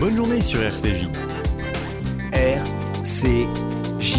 Bonne 0.00 0.16
journée 0.16 0.42
sur 0.42 0.60
RCJ. 0.60 1.08
RCJ. 2.32 4.18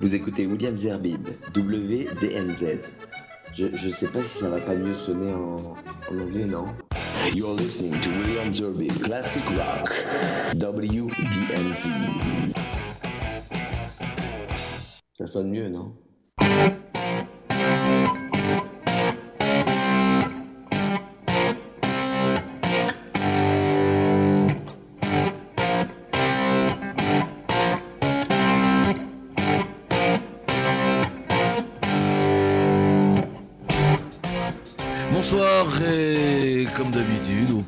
Vous 0.00 0.14
écoutez 0.14 0.46
William 0.46 0.76
Zerbib, 0.76 1.28
WDMZ. 1.54 2.78
Je, 3.54 3.66
je 3.74 3.90
sais 3.90 4.08
pas 4.08 4.22
si 4.22 4.38
ça 4.38 4.48
va 4.48 4.60
pas 4.60 4.74
mieux 4.74 4.94
sonner 4.94 5.32
en, 5.32 5.74
en 6.10 6.18
anglais, 6.20 6.44
non? 6.44 6.66
You're 7.34 7.56
listening 7.56 8.00
to 8.00 8.10
William 8.10 8.52
Zerbib, 8.52 8.92
Classic 9.02 9.42
Rock, 9.48 9.92
WDMZ. 10.54 11.88
Ça 15.14 15.26
sonne 15.26 15.50
mieux, 15.50 15.68
non? 15.68 15.94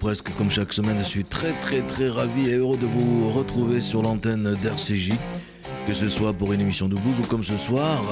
Presque 0.09 0.35
comme 0.39 0.51
chaque 0.51 0.73
semaine, 0.73 0.97
je 1.01 1.05
suis 1.05 1.23
très 1.23 1.53
très 1.61 1.83
très 1.83 2.09
ravi 2.09 2.49
et 2.49 2.55
heureux 2.55 2.79
de 2.79 2.87
vous 2.87 3.31
retrouver 3.31 3.79
sur 3.79 4.01
l'antenne 4.01 4.57
d'RCJ, 4.63 5.13
que 5.87 5.93
ce 5.93 6.09
soit 6.09 6.33
pour 6.33 6.55
une 6.55 6.63
émission 6.63 6.89
de 6.89 6.95
blues 6.95 7.21
ou 7.23 7.27
comme 7.27 7.45
ce 7.45 7.59
soir 7.59 8.03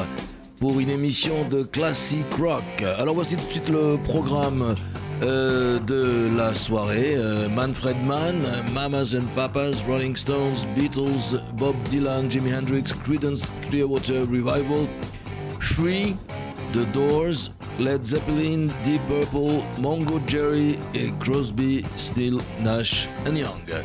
pour 0.61 0.79
une 0.79 0.91
émission 0.91 1.49
de 1.49 1.63
classic 1.63 2.27
rock. 2.39 2.83
Alors 2.99 3.15
voici 3.15 3.37
tout 3.37 3.47
de 3.47 3.51
suite 3.51 3.71
le 3.71 3.97
programme 4.05 4.75
euh, 5.23 5.79
de 5.79 6.29
la 6.37 6.55
soirée. 6.55 7.15
Euh, 7.17 7.49
Manfred 7.49 7.97
Mann, 8.05 8.43
Mamas 8.75 9.15
and 9.17 9.29
Papas, 9.35 9.83
Rolling 9.89 10.17
Stones, 10.17 10.67
Beatles, 10.77 11.41
Bob 11.57 11.77
Dylan, 11.91 12.31
Jimi 12.31 12.53
Hendrix, 12.53 12.93
Creedence 13.05 13.51
Clearwater 13.71 14.21
Revival, 14.31 14.87
Free, 15.61 16.15
The 16.75 16.93
Doors, 16.93 17.56
Led 17.79 18.05
Zeppelin, 18.05 18.67
Deep 18.85 19.03
Purple, 19.07 19.63
Mongo 19.81 20.21
Jerry 20.27 20.79
et 20.95 21.13
Crosby, 21.21 21.85
Still, 21.97 22.39
Nash 22.63 23.09
Young. 23.27 23.83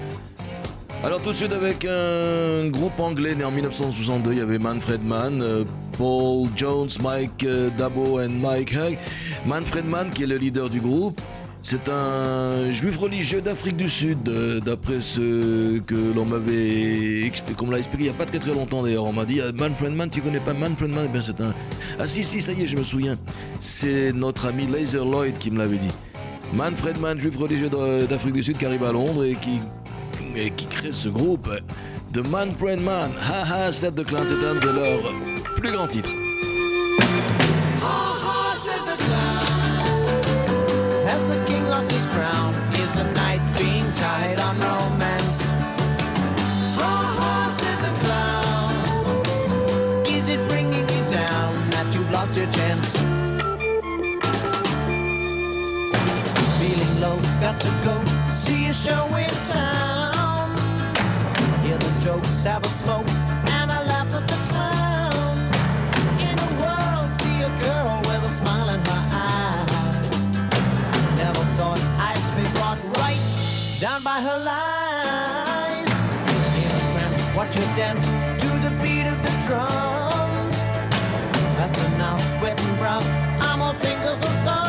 Alors 1.04 1.22
tout 1.22 1.30
de 1.30 1.36
suite 1.36 1.52
avec 1.52 1.84
un 1.84 2.70
groupe 2.70 3.00
anglais 3.00 3.34
né 3.34 3.44
en 3.44 3.52
1962, 3.52 4.34
il 4.34 4.38
y 4.38 4.42
avait 4.42 4.60
Manfred 4.60 5.04
Mann, 5.04 5.42
euh, 5.42 5.64
Paul 5.98 6.48
Jones, 6.56 6.90
Mike 7.02 7.44
euh, 7.44 7.70
Dabo 7.78 8.20
et 8.20 8.28
Mike 8.28 8.72
Hugg. 8.74 8.98
Manfred 9.46 9.86
Mann 9.86 10.10
qui 10.12 10.24
est 10.24 10.28
le 10.28 10.38
leader 10.38 10.70
du 10.70 10.80
groupe, 10.80 11.20
c'est 11.64 11.90
un 11.90 12.72
juif 12.72 12.98
religieux 12.98 13.42
d'Afrique 13.42 13.78
du 13.78 13.88
Sud, 13.90 14.28
euh, 14.28 14.60
d'après 14.60 15.00
ce 15.02 15.78
que 15.80 15.96
l'on 16.16 16.26
m'avait 16.26 17.22
expliqué, 17.24 17.54
qu'on 17.58 17.70
l'a 17.70 17.78
expliqué 17.78 18.06
il 18.06 18.08
n'y 18.10 18.16
a 18.16 18.18
pas 18.18 18.26
très 18.26 18.40
très 18.40 18.54
longtemps 18.54 18.82
d'ailleurs. 18.84 19.06
On 19.06 19.14
m'a 19.14 19.26
dit 19.26 19.40
Manfred 19.56 19.94
Mann, 19.94 20.10
tu 20.10 20.22
connais 20.22 20.40
pas 20.40 20.54
Manfred 20.54 20.92
Mann 20.92 21.06
Eh 21.06 21.12
bien 21.12 21.22
c'est 21.22 21.40
un... 21.40 21.54
Ah 22.00 22.08
si 22.08 22.24
si, 22.24 22.42
ça 22.42 22.52
y 22.54 22.64
est, 22.64 22.68
je 22.68 22.78
me 22.78 22.84
souviens. 22.84 23.16
C'est 23.60 24.12
notre 24.12 24.48
ami 24.48 24.66
Laser 24.68 25.06
Lloyd 25.06 25.38
qui 25.38 25.52
me 25.52 25.60
l'avait 25.60 25.78
dit. 25.78 25.92
Manfred 26.54 27.00
Mann, 27.00 27.20
juif 27.20 27.38
religieux 27.38 27.70
de- 27.70 28.06
d'Afrique 28.08 28.34
du 28.34 28.44
Sud 28.44 28.58
qui 28.58 28.66
arrive 28.66 28.84
à 28.84 28.92
Londres 28.92 29.24
et 29.24 29.36
qui, 29.36 29.60
crée 30.68 30.92
ce 30.92 31.10
groupe 31.10 31.48
de 32.12 32.22
Manfred 32.22 32.82
Mann. 32.82 33.12
Haha, 33.20 33.72
Set 33.72 33.96
the 33.96 34.04
Clan, 34.04 34.24
c'est 34.28 34.46
un 34.46 34.56
de 34.56 34.70
leurs 34.70 35.14
plus 35.58 35.72
grands 35.72 35.88
titres. 35.88 36.10
His 41.90 42.06
crown, 42.08 42.54
is 42.74 42.92
the 42.92 43.06
night 43.14 43.40
being 43.58 43.90
tied 43.94 44.38
on 44.40 44.58
romance. 44.60 45.54
Ha 46.78 46.96
ha 47.18 47.50
said 47.50 47.78
the 47.86 47.94
clown, 48.04 48.74
is 50.06 50.28
it 50.30 50.40
bringing 50.50 50.88
you 50.96 51.04
down 51.10 51.54
that 51.72 51.88
you've 51.94 52.12
lost 52.12 52.36
your 52.36 52.50
chance? 52.52 52.98
Feeling 56.60 57.00
low, 57.00 57.18
got 57.40 57.60
to 57.62 57.70
go 57.86 57.96
see 58.26 58.68
a 58.68 58.74
show 58.74 59.06
in 59.16 59.30
town. 59.50 60.52
Hear 61.64 61.78
the 61.78 61.94
jokes, 62.04 62.44
have 62.44 62.64
a 62.64 62.68
smoke, 62.68 63.08
her 77.56 77.76
dance 77.76 78.06
to 78.42 78.48
the 78.66 78.72
beat 78.82 79.08
of 79.08 79.18
the 79.22 79.34
drums. 79.48 80.62
Faster 81.58 81.90
now, 81.98 82.18
sweating 82.18 82.76
brown, 82.78 83.04
I'm 83.42 83.62
all 83.62 83.74
fingers 83.74 84.22
and 84.22 84.46
thumbs. 84.46 84.61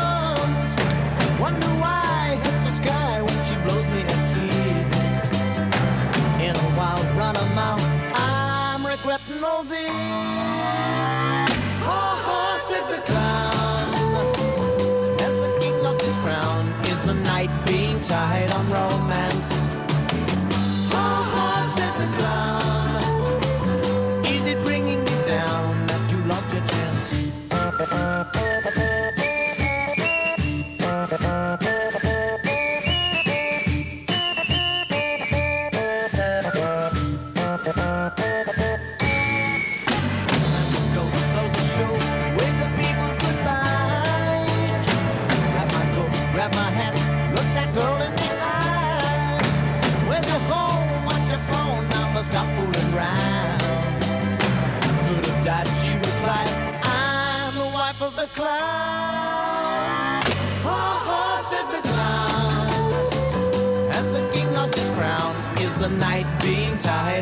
The 65.83 65.89
night 65.97 66.25
being 66.39 66.71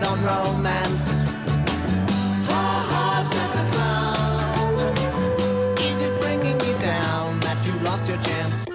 on 0.05 0.17
romance? 0.21 1.23
Ha 2.47 2.65
ha, 2.91 3.23
said 3.31 3.49
the 3.57 3.65
clown. 3.73 4.75
Is 5.79 5.97
it 6.05 6.13
bringing 6.21 6.59
you 6.67 6.75
down 6.79 7.39
that 7.39 7.57
you 7.65 7.73
lost 7.83 8.07
your 8.07 8.21
chance? 8.21 8.65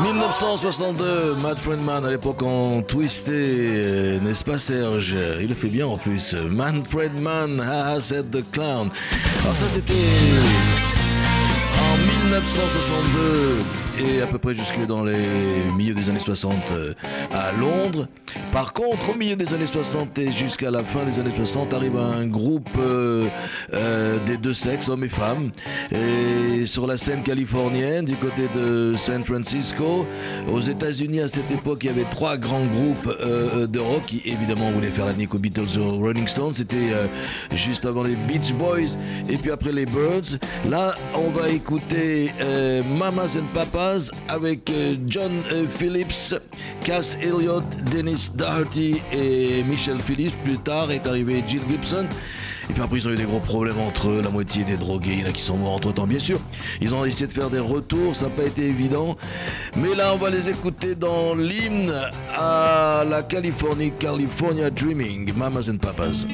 1962, 0.00 1.42
Matt 1.42 1.58
Friedman 1.58 2.04
à 2.06 2.10
l'époque 2.10 2.42
en 2.42 2.80
twisté, 2.80 3.32
euh, 3.34 4.20
n'est-ce 4.20 4.44
pas 4.44 4.58
Serge? 4.58 5.14
Il 5.40 5.48
le 5.48 5.54
fait 5.54 5.68
bien 5.68 5.86
en 5.86 5.98
plus. 5.98 6.34
Manfred 6.34 7.20
Mann, 7.20 7.60
haha, 7.60 8.00
said 8.00 8.30
the 8.30 8.42
clown. 8.50 8.88
Alors 9.42 9.56
ça 9.56 9.68
c'était 9.68 9.92
en 11.76 11.98
1962 11.98 13.77
et 13.98 14.22
à 14.22 14.26
peu 14.26 14.38
près 14.38 14.54
jusque 14.54 14.84
dans 14.86 15.04
les 15.04 15.26
milieux 15.76 15.94
des 15.94 16.10
années 16.10 16.18
60 16.18 16.56
euh, 16.70 16.94
à 17.32 17.52
Londres. 17.52 18.08
Par 18.52 18.72
contre, 18.72 19.10
au 19.10 19.14
milieu 19.14 19.36
des 19.36 19.52
années 19.52 19.66
60 19.66 20.18
et 20.18 20.32
jusqu'à 20.32 20.70
la 20.70 20.82
fin 20.82 21.04
des 21.04 21.20
années 21.20 21.34
60, 21.34 21.74
arrive 21.74 21.96
un 21.96 22.26
groupe 22.26 22.68
euh, 22.78 23.28
euh, 23.74 24.18
des 24.24 24.36
deux 24.36 24.54
sexes, 24.54 24.88
hommes 24.88 25.04
et 25.04 25.08
femmes, 25.08 25.50
et 25.92 26.64
sur 26.64 26.86
la 26.86 26.96
scène 26.96 27.22
californienne, 27.22 28.06
du 28.06 28.16
côté 28.16 28.48
de 28.54 28.94
San 28.96 29.24
Francisco. 29.24 30.06
Aux 30.50 30.60
États-Unis, 30.60 31.20
à 31.20 31.28
cette 31.28 31.50
époque, 31.50 31.80
il 31.82 31.88
y 31.88 31.90
avait 31.90 32.08
trois 32.10 32.38
grands 32.38 32.64
groupes 32.64 33.14
euh, 33.20 33.66
de 33.66 33.78
rock 33.78 34.02
qui, 34.06 34.22
évidemment, 34.24 34.70
voulaient 34.70 34.88
faire 34.88 35.06
la 35.06 35.12
nique 35.12 35.34
aux 35.34 35.38
Beatles 35.38 35.78
aux 35.78 35.98
Rolling 35.98 36.26
Stones. 36.26 36.54
C'était 36.54 36.92
juste 37.54 37.84
avant 37.84 38.02
les 38.02 38.16
Beach 38.16 38.52
Boys 38.54 38.96
et 39.28 39.36
puis 39.36 39.50
après 39.50 39.72
les 39.72 39.86
Birds. 39.86 40.38
Là, 40.68 40.94
on 41.14 41.30
va 41.30 41.48
écouter 41.48 42.32
Mamas 42.98 43.36
and 43.38 43.46
Papas 43.52 44.10
avec 44.28 44.70
John 45.06 45.32
Phillips, 45.70 46.34
Cass 46.84 47.18
Elliott, 47.20 47.64
Dennis 47.92 48.27
Doherty 48.34 49.00
et 49.12 49.62
Michel 49.62 50.00
Phillips. 50.00 50.36
Plus 50.44 50.58
tard 50.58 50.90
est 50.90 51.06
arrivé 51.06 51.42
Jill 51.46 51.62
Gibson. 51.68 52.06
Et 52.70 52.74
puis 52.74 52.82
après, 52.82 52.98
ils 52.98 53.08
ont 53.08 53.12
eu 53.12 53.16
des 53.16 53.24
gros 53.24 53.40
problèmes 53.40 53.80
entre 53.80 54.10
la 54.22 54.28
moitié 54.28 54.62
des 54.62 54.76
drogués, 54.76 55.12
il 55.12 55.20
y 55.20 55.24
en 55.24 55.28
a 55.28 55.32
qui 55.32 55.40
sont 55.40 55.56
morts 55.56 55.72
entre 55.72 55.92
temps, 55.92 56.06
bien 56.06 56.18
sûr. 56.18 56.38
Ils 56.82 56.94
ont 56.94 57.04
essayé 57.04 57.26
de 57.26 57.32
faire 57.32 57.48
des 57.48 57.58
retours, 57.58 58.14
ça 58.14 58.26
n'a 58.26 58.30
pas 58.32 58.44
été 58.44 58.66
évident. 58.66 59.16
Mais 59.76 59.94
là, 59.94 60.12
on 60.14 60.18
va 60.18 60.28
les 60.28 60.50
écouter 60.50 60.94
dans 60.94 61.34
l'hymne 61.34 61.94
à 62.34 63.04
la 63.08 63.22
Californie, 63.22 63.92
California 63.98 64.68
Dreaming, 64.70 65.32
Mamas 65.34 65.70
and 65.70 65.78
Papas. 65.78 66.26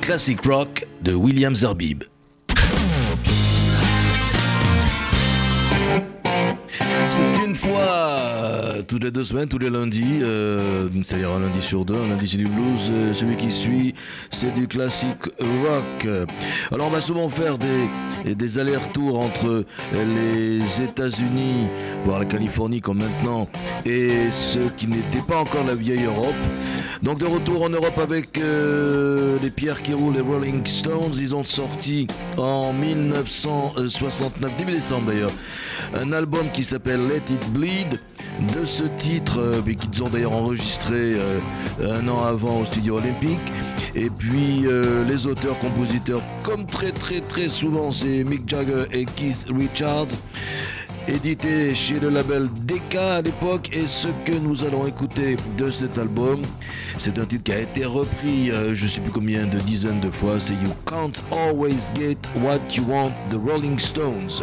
Classic 0.00 0.40
rock 0.46 0.86
de 1.02 1.14
William 1.14 1.54
Zerbib. 1.54 2.04
C'est 7.10 7.44
une 7.44 7.56
fois 7.56 8.82
toutes 8.86 9.02
les 9.02 9.10
deux 9.10 9.24
semaines, 9.24 9.48
tous 9.48 9.58
les 9.58 9.70
lundis, 9.70 10.20
euh, 10.22 10.88
c'est-à-dire 11.04 11.30
un 11.30 11.40
lundi 11.40 11.60
sur 11.60 11.84
deux, 11.84 11.96
un 11.96 12.08
lundi 12.08 12.28
c'est 12.28 12.36
du 12.36 12.46
blues, 12.46 12.90
euh, 12.90 13.14
celui 13.14 13.36
qui 13.36 13.50
suit 13.50 13.94
c'est 14.30 14.52
du 14.54 14.68
classique 14.68 15.24
rock. 15.40 16.06
Alors 16.72 16.86
on 16.86 16.90
va 16.90 17.00
souvent 17.00 17.28
faire 17.28 17.58
des, 17.58 18.34
des 18.34 18.58
allers-retours 18.58 19.18
entre 19.18 19.64
les 19.92 20.82
États-Unis, 20.82 21.66
voire 22.04 22.20
la 22.20 22.26
Californie 22.26 22.80
comme 22.80 22.98
maintenant, 22.98 23.48
et 23.84 24.30
ceux 24.30 24.70
qui 24.76 24.86
n'étaient 24.86 25.26
pas 25.26 25.38
encore 25.38 25.64
la 25.66 25.74
vieille 25.74 26.04
Europe. 26.04 26.34
Donc 27.02 27.18
de 27.18 27.26
retour 27.26 27.62
en 27.62 27.68
Europe 27.68 27.98
avec 27.98 28.38
euh, 28.38 29.36
les 29.42 29.50
pierres 29.50 29.82
qui 29.82 29.92
roulent, 29.92 30.14
les 30.14 30.20
Rolling 30.20 30.64
Stones, 30.64 31.12
ils 31.18 31.34
ont 31.34 31.42
sorti 31.42 32.06
en 32.36 32.72
1969, 32.72 34.56
début 34.56 34.70
décembre 34.70 35.06
d'ailleurs, 35.06 35.32
un 35.94 36.12
album 36.12 36.46
qui 36.52 36.62
s'appelle 36.62 37.08
Let 37.08 37.34
It 37.34 37.52
Bleed. 37.52 38.00
De 38.54 38.64
ce 38.64 38.84
titre, 38.84 39.40
euh, 39.40 39.62
qu'ils 39.62 40.02
ont 40.02 40.08
d'ailleurs 40.08 40.32
enregistré 40.32 41.14
euh, 41.14 41.38
un 41.80 42.06
an 42.06 42.24
avant 42.24 42.60
au 42.60 42.64
studio 42.64 42.98
olympique. 42.98 43.40
Et 43.94 44.08
puis 44.08 44.64
les 45.06 45.26
auteurs, 45.26 45.58
compositeurs, 45.58 46.22
comme 46.42 46.64
très 46.64 46.92
très 46.92 47.20
très 47.20 47.48
souvent, 47.48 47.92
c'est 47.92 48.24
Mick 48.24 48.48
Jagger 48.48 48.84
et 48.90 49.04
Keith 49.04 49.44
Richards 49.50 50.06
édité 51.08 51.74
chez 51.74 51.98
le 52.00 52.10
label 52.10 52.48
Decca 52.64 53.16
à 53.16 53.22
l'époque 53.22 53.70
et 53.72 53.86
ce 53.86 54.08
que 54.24 54.36
nous 54.42 54.64
allons 54.64 54.86
écouter 54.86 55.36
de 55.56 55.70
cet 55.70 55.98
album. 55.98 56.42
C'est 56.98 57.18
un 57.18 57.24
titre 57.24 57.44
qui 57.44 57.52
a 57.52 57.60
été 57.60 57.84
repris 57.84 58.50
euh, 58.50 58.74
je 58.74 58.86
sais 58.86 59.00
plus 59.00 59.12
combien 59.12 59.46
de 59.46 59.58
dizaines 59.58 60.00
de 60.00 60.10
fois 60.10 60.38
c'est 60.38 60.54
You 60.54 60.72
Can't 60.86 61.12
Always 61.30 61.90
Get 61.94 62.18
What 62.36 62.60
You 62.74 62.84
Want 62.88 63.12
The 63.30 63.36
Rolling 63.44 63.78
Stones 63.78 64.42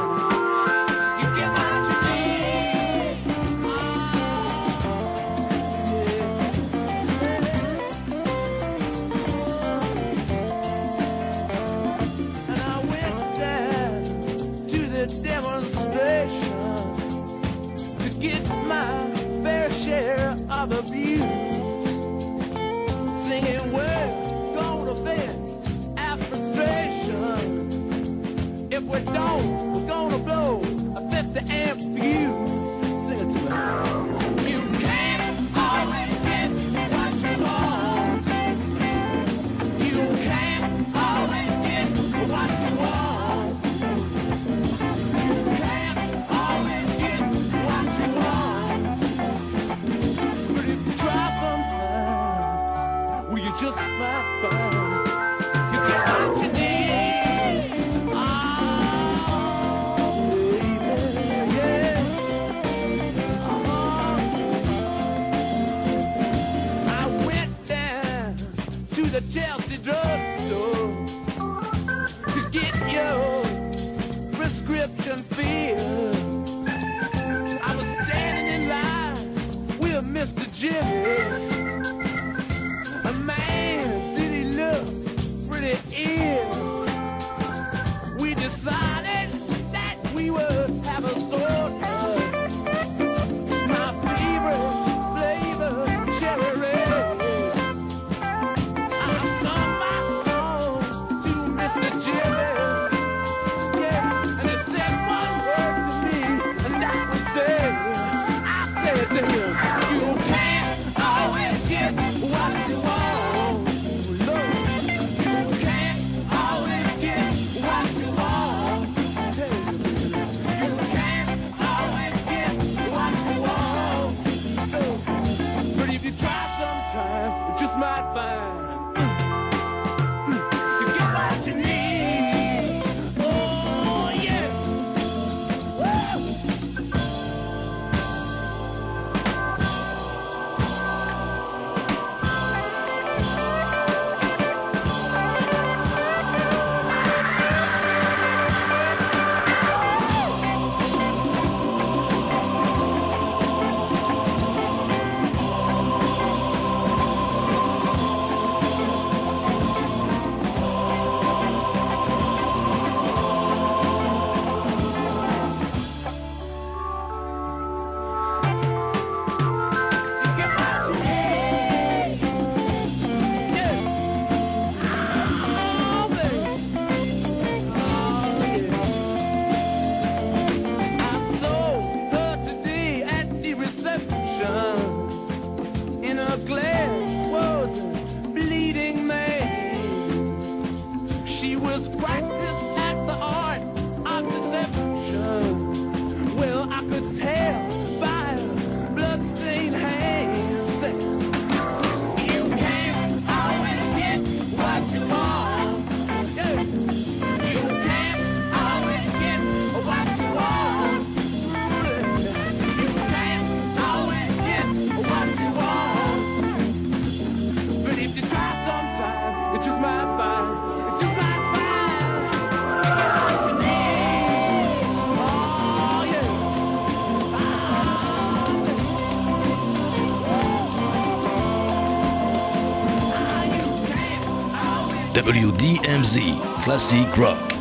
WDMZ, 235.31 236.19
Classic 236.61 237.07
Rock. 237.15 237.55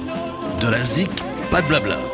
De 0.61 0.69
la 0.71 0.83
zic, 0.83 1.11
pas 1.53 1.63
de 1.63 1.69
blabla. 1.69 2.10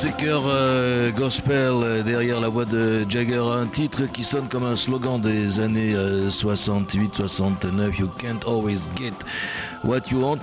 Ces 0.00 0.14
euh, 0.24 1.10
gospel 1.10 1.54
euh, 1.54 2.02
derrière 2.02 2.40
la 2.40 2.48
voix 2.48 2.64
de 2.64 3.04
Jagger, 3.06 3.42
un 3.52 3.66
titre 3.66 4.06
qui 4.06 4.24
sonne 4.24 4.48
comme 4.48 4.64
un 4.64 4.74
slogan 4.74 5.20
des 5.20 5.60
années 5.60 5.94
68-69, 5.94 7.98
You 7.98 8.08
can't 8.18 8.42
always 8.46 8.88
get 8.96 9.12
what 9.84 10.00
you 10.10 10.20
want, 10.20 10.38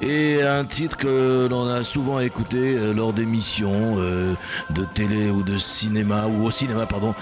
et 0.00 0.42
un 0.42 0.64
titre 0.64 0.96
que 0.96 1.48
l'on 1.50 1.68
a 1.68 1.82
souvent 1.82 2.20
écouté 2.20 2.76
euh, 2.76 2.92
lors 2.92 3.12
d'émissions 3.12 3.96
de 3.96 4.84
télé 4.94 5.30
ou 5.30 5.42
de 5.42 5.58
cinéma, 5.58 6.26
ou 6.26 6.44
au 6.44 6.50
cinéma, 6.50 6.86
pardon, 6.86 7.14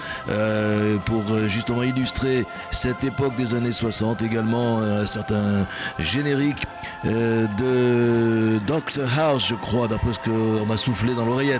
pour 1.05 1.23
justement 1.47 1.83
illustrer 1.83 2.45
cette 2.71 3.03
époque 3.03 3.35
des 3.35 3.55
années 3.55 3.71
60, 3.71 4.21
également 4.21 4.79
un 4.79 5.05
certain 5.07 5.65
générique 5.99 6.65
de 7.03 8.59
Dr 8.67 9.19
House, 9.19 9.47
je 9.49 9.55
crois, 9.55 9.87
d'après 9.87 10.13
ce 10.13 10.29
qu'on 10.29 10.65
m'a 10.65 10.77
soufflé 10.77 11.13
dans 11.13 11.25
l'oreille 11.25 11.59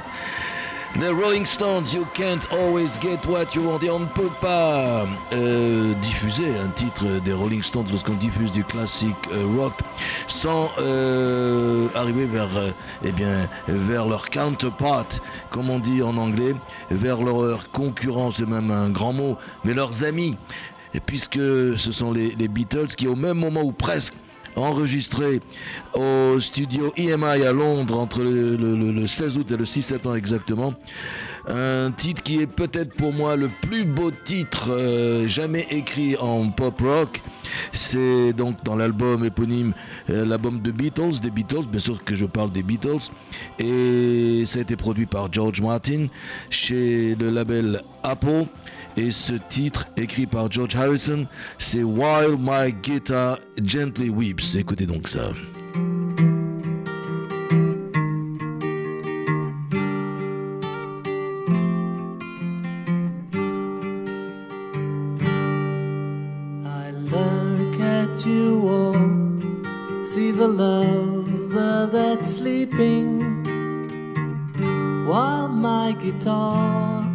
The 0.97 1.13
Rolling 1.13 1.45
Stones, 1.45 1.93
You 1.93 2.07
Can't 2.13 2.47
Always 2.53 2.97
Get 3.01 3.25
What 3.27 3.53
You 3.53 3.63
Want. 3.63 3.79
On 3.91 3.99
ne 3.99 4.05
peut 4.05 4.31
pas 4.39 5.05
euh, 5.33 5.93
diffuser 5.95 6.45
un 6.57 6.69
titre 6.69 7.19
des 7.25 7.33
Rolling 7.33 7.61
Stones 7.61 7.87
lorsqu'on 7.91 8.13
diffuse 8.13 8.49
du 8.49 8.63
classique 8.63 9.13
euh, 9.33 9.45
rock 9.57 9.73
sans 10.27 10.71
euh, 10.79 11.89
arriver 11.95 12.25
vers, 12.25 12.47
eh 13.03 13.11
bien, 13.11 13.49
vers 13.67 14.05
leur 14.05 14.29
counterpart, 14.29 15.07
comme 15.49 15.69
on 15.69 15.79
dit 15.79 16.01
en 16.01 16.15
anglais, 16.15 16.55
vers 16.89 17.21
leur 17.21 17.69
concurrents, 17.71 18.31
c'est 18.31 18.47
même 18.47 18.71
un 18.71 18.89
grand 18.89 19.11
mot, 19.11 19.37
mais 19.65 19.73
leurs 19.73 20.05
amis. 20.05 20.37
Puisque 21.05 21.35
ce 21.35 21.91
sont 21.91 22.13
les 22.13 22.47
Beatles 22.47 22.95
qui, 22.95 23.09
au 23.09 23.17
même 23.17 23.37
moment 23.37 23.63
ou 23.63 23.73
presque, 23.73 24.13
enregistré 24.55 25.39
au 25.93 26.39
studio 26.39 26.93
EMI 26.97 27.45
à 27.45 27.51
Londres 27.51 27.97
entre 27.97 28.21
le, 28.23 29.07
16 29.07 29.37
août 29.37 29.51
et 29.51 29.57
le 29.57 29.65
6 29.65 29.81
septembre 29.81 30.15
exactement. 30.15 30.73
Un 31.47 31.91
titre 31.91 32.23
qui 32.23 32.41
est 32.41 32.47
peut-être 32.47 32.95
pour 32.95 33.13
moi 33.13 33.35
le 33.35 33.49
plus 33.49 33.85
beau 33.85 34.09
titre 34.09 34.71
euh, 34.71 35.27
jamais 35.27 35.67
écrit 35.69 36.17
en 36.17 36.49
pop 36.49 36.81
rock. 36.81 37.21
C'est 37.71 38.33
donc 38.33 38.63
dans 38.63 38.75
l'album 38.75 39.23
éponyme, 39.23 39.73
euh, 40.09 40.25
l'album 40.25 40.59
de 40.59 40.71
Beatles, 40.71 41.19
des 41.21 41.29
Beatles, 41.29 41.67
bien 41.69 41.79
sûr 41.79 42.03
que 42.03 42.15
je 42.15 42.25
parle 42.25 42.51
des 42.51 42.63
Beatles. 42.63 43.11
Et 43.59 44.43
ça 44.47 44.59
a 44.59 44.61
été 44.63 44.75
produit 44.75 45.05
par 45.05 45.31
George 45.31 45.61
Martin 45.61 46.07
chez 46.49 47.15
le 47.15 47.29
label 47.29 47.83
Apple. 48.01 48.45
Et 48.97 49.11
ce 49.11 49.33
titre, 49.49 49.87
écrit 49.97 50.25
par 50.25 50.49
George 50.49 50.75
Harrison, 50.75 51.27
c'est 51.57 51.83
While 51.83 52.37
My 52.39 52.71
Guitar 52.71 53.39
Gently 53.61 54.09
Weeps. 54.09 54.55
Écoutez 54.55 54.85
donc 54.85 55.09
ça. 55.09 55.31
I 66.63 66.91
look 67.11 67.81
at 67.81 68.25
you 68.25 68.65
all, 68.69 70.05
see 70.05 70.31
the 70.31 70.47
sleeping, 72.23 73.43
while 75.05 75.49
my 75.49 75.93
guitar 76.01 77.14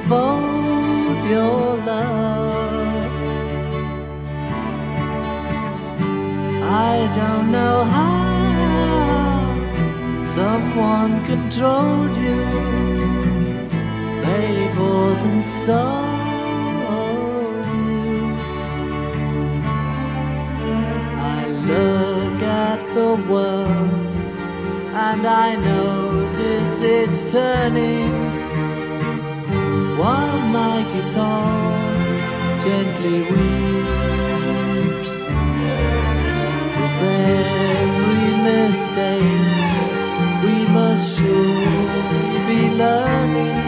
your 0.11 1.77
love. 1.77 3.11
I 6.93 7.09
don't 7.15 7.51
know 7.51 7.83
how 7.95 8.21
someone 10.21 11.23
controlled 11.25 12.15
you. 12.17 12.41
They 14.25 14.69
bought 14.75 15.21
and 15.29 15.43
sold 15.43 16.05
you. 17.77 18.35
I 21.35 21.47
look 21.71 22.41
at 22.43 22.79
the 22.97 23.11
world 23.31 23.91
and 25.07 25.25
I 25.25 25.55
notice 25.55 26.81
it's 26.81 27.23
turning 27.31 28.40
while 30.01 30.41
my 30.59 30.77
guitar 30.93 31.45
gently 32.65 33.17
weeps. 33.31 35.15
With 36.77 37.01
every 37.79 38.29
mistake, 38.49 39.47
we 40.43 40.55
must 40.77 41.03
surely 41.17 42.39
be 42.49 42.61
learning. 42.83 43.59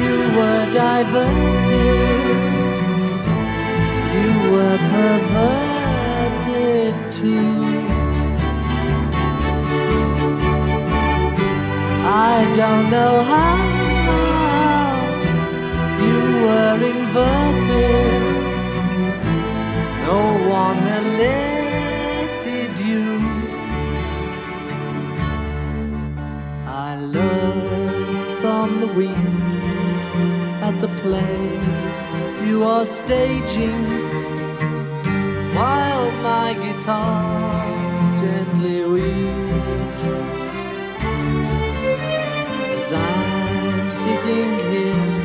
you 0.00 0.14
were 0.38 0.64
diverted 0.80 2.23
perverted 4.94 6.94
too. 7.18 7.52
I 12.30 12.32
don't 12.60 12.86
know 12.94 13.14
how 13.32 13.56
you 16.06 16.20
were 16.46 16.80
inverted. 16.92 18.22
No 20.08 20.20
one 20.62 20.80
alerted 21.00 22.72
you. 22.90 23.08
I 26.86 26.88
learned 27.16 28.28
from 28.42 28.68
the 28.82 28.90
wings 28.98 29.98
at 30.66 30.74
the 30.84 30.90
play 31.02 31.40
you 32.46 32.62
are 32.62 32.86
staging 32.86 34.13
while 35.54 36.10
my 36.22 36.52
guitar 36.54 38.16
gently 38.18 38.84
weeps 38.84 40.04
as 42.76 42.92
I'm 42.92 43.90
sitting 43.90 44.50
here 44.70 45.24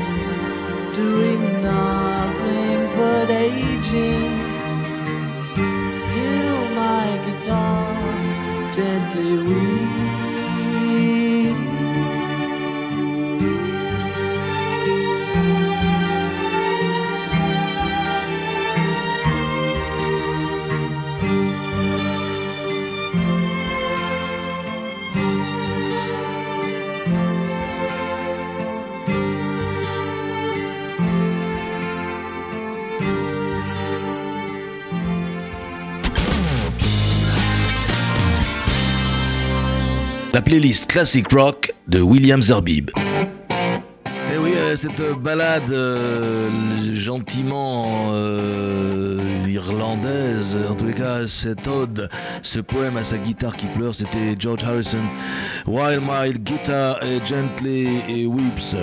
doing 0.94 1.42
nothing 1.64 2.80
but 2.96 3.30
aging. 3.32 4.32
Still, 6.04 6.60
my 6.84 7.08
guitar 7.26 8.72
gently 8.72 9.38
weeps. 9.44 9.79
La 40.40 40.44
playlist 40.44 40.90
Classic 40.90 41.28
Rock 41.34 41.74
de 41.90 42.00
William 42.00 42.42
Zerbib. 42.42 42.92
Et 42.96 43.02
eh 44.34 44.38
oui, 44.38 44.54
euh, 44.56 44.78
cette 44.78 45.02
balade 45.22 45.70
euh, 45.70 46.50
gentiment 46.94 48.12
euh, 48.14 49.19
irlandaise, 49.70 50.58
en 50.70 50.76
tous 50.76 50.86
les 50.86 50.94
cas, 50.94 51.28
cette 51.28 51.68
ode, 51.68 52.10
ce 52.42 52.60
poème 52.60 52.98
à 52.98 53.04
sa 53.04 53.18
guitare 53.18 53.56
qui 53.56 53.68
pleure, 53.68 53.94
c'était 53.96 54.36
George 54.38 54.64
Harrison, 54.64 55.04
While 55.68 56.02
My 56.02 56.34
Guitar 56.34 57.00
Gently 57.26 58.26
Weeps. 58.26 58.76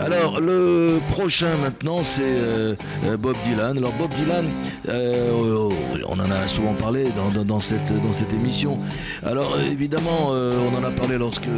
Alors, 0.00 0.40
le 0.40 0.98
prochain 1.10 1.56
maintenant, 1.60 1.98
c'est 2.02 2.76
Bob 3.18 3.36
Dylan. 3.44 3.76
Alors, 3.78 3.92
Bob 3.92 4.10
Dylan, 4.14 4.44
on 4.88 6.18
en 6.18 6.30
a 6.30 6.46
souvent 6.46 6.74
parlé 6.74 7.08
dans, 7.46 7.60
cette, 7.60 8.02
dans 8.02 8.12
cette 8.12 8.32
émission. 8.32 8.78
Alors, 9.24 9.58
évidemment, 9.60 10.30
on 10.30 10.76
en 10.76 10.84
a 10.84 10.90
parlé 10.90 11.18
lorsque 11.18 11.48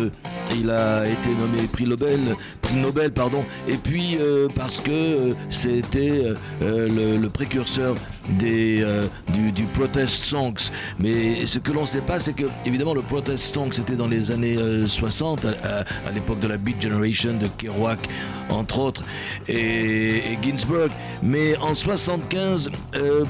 il 0.58 0.70
a 0.70 1.04
été 1.04 1.30
nommé 1.30 1.66
prix 1.72 1.86
Nobel, 1.86 2.20
prix 2.62 2.76
Nobel 2.76 3.10
pardon, 3.12 3.42
et 3.68 3.76
puis 3.76 4.16
euh, 4.20 4.48
parce 4.54 4.78
que 4.78 4.90
euh, 4.90 5.34
c'était 5.50 6.22
euh, 6.62 7.18
le, 7.18 7.28
précurseur 7.28 7.94
des, 8.28 8.63
du, 9.32 9.64
protest 9.74 10.24
songs. 10.24 10.70
Mais 10.98 11.46
ce 11.46 11.58
que 11.58 11.72
l'on 11.72 11.82
ne 11.82 11.86
sait 11.86 12.00
pas, 12.00 12.18
c'est 12.18 12.34
que 12.34 12.44
évidemment 12.64 12.94
le 12.94 13.02
protest 13.02 13.54
songs 13.54 13.70
c'était 13.72 13.96
dans 13.96 14.08
les 14.08 14.30
années 14.30 14.56
60, 14.86 15.44
à, 15.44 16.12
l'époque 16.12 16.40
de 16.40 16.48
la 16.48 16.56
Beat 16.56 16.80
Generation 16.80 17.34
de 17.34 17.46
Kerouac 17.58 17.98
entre 18.50 18.78
autres 18.78 19.02
et, 19.48 20.38
Ginsberg. 20.42 20.90
Mais 21.22 21.56
en 21.58 21.74
75, 21.74 22.70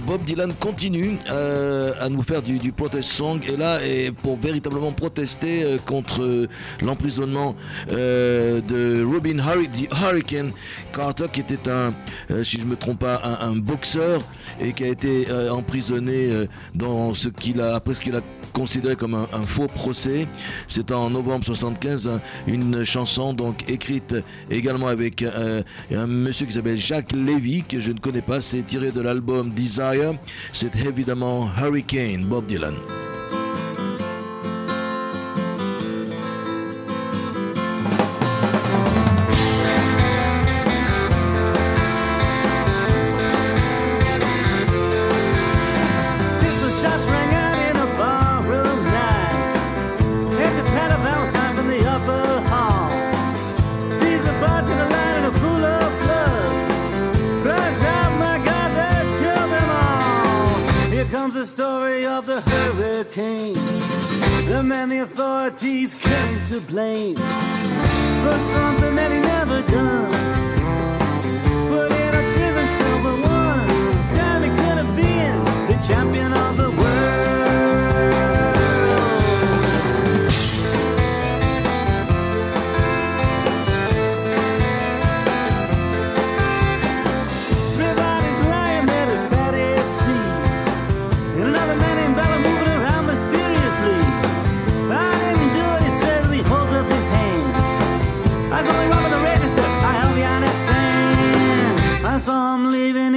Bob 0.07 0.25
Dylan 0.25 0.53
continue 0.55 1.19
à 1.29 2.09
nous 2.09 2.23
faire 2.23 2.43
du, 2.43 2.73
protest 2.73 3.11
song 3.11 3.41
et 3.47 3.57
là 3.57 3.85
et 3.85 4.11
pour 4.11 4.39
véritablement 4.39 4.93
protester 4.93 5.77
contre 5.87 6.49
l'emprisonnement 6.83 7.55
de 7.89 9.05
Robin 9.05 9.39
Hurricane 9.39 10.51
Carter, 10.95 11.27
qui 11.33 11.41
était 11.41 11.69
un, 11.71 11.93
euh, 12.31 12.45
si 12.45 12.59
je 12.59 12.65
ne 12.65 12.71
me 12.71 12.77
trompe 12.77 13.01
pas, 13.01 13.21
un, 13.41 13.57
boxeur 13.57 14.21
et 14.61 14.73
qui 14.73 14.85
a 14.85 14.89
été 14.89 15.27
euh, 15.31 15.51
emprisonné 15.51 16.31
euh, 16.31 16.47
dans 16.75 17.15
ce 17.15 17.29
qu'il 17.29 17.61
a, 17.61 17.75
après 17.75 17.95
ce 17.95 18.01
qu'il 18.01 18.15
a 18.17 18.21
considéré 18.53 18.97
comme 18.97 19.15
un, 19.15 19.43
faux 19.43 19.67
procès. 19.67 20.27
C'est 20.69 20.91
en 20.93 21.11
novembre 21.11 21.45
75, 21.45 22.21
une 22.47 22.85
chanson 22.85 23.33
donc 23.33 23.69
écrite 23.69 24.15
également 24.51 24.87
avec 24.87 25.25
un 25.25 26.07
monsieur 26.07 26.47
qui 26.47 26.53
s'appelle 26.53 26.79
Jacques 26.79 27.13
Levy, 27.13 27.65
que 27.65 27.81
je 27.81 27.91
ne 27.91 27.99
connais 27.99 28.23
pas. 28.23 28.41
C'est 28.41 28.63
tiré 28.63 28.91
de 28.93 29.01
l'album 29.01 29.51
Desire. 29.51 30.15
C'est 30.53 30.75
évidemment 30.77 31.49
Hurricane, 31.61 32.25
Bob 32.25 32.47
Dylan. 32.47 32.75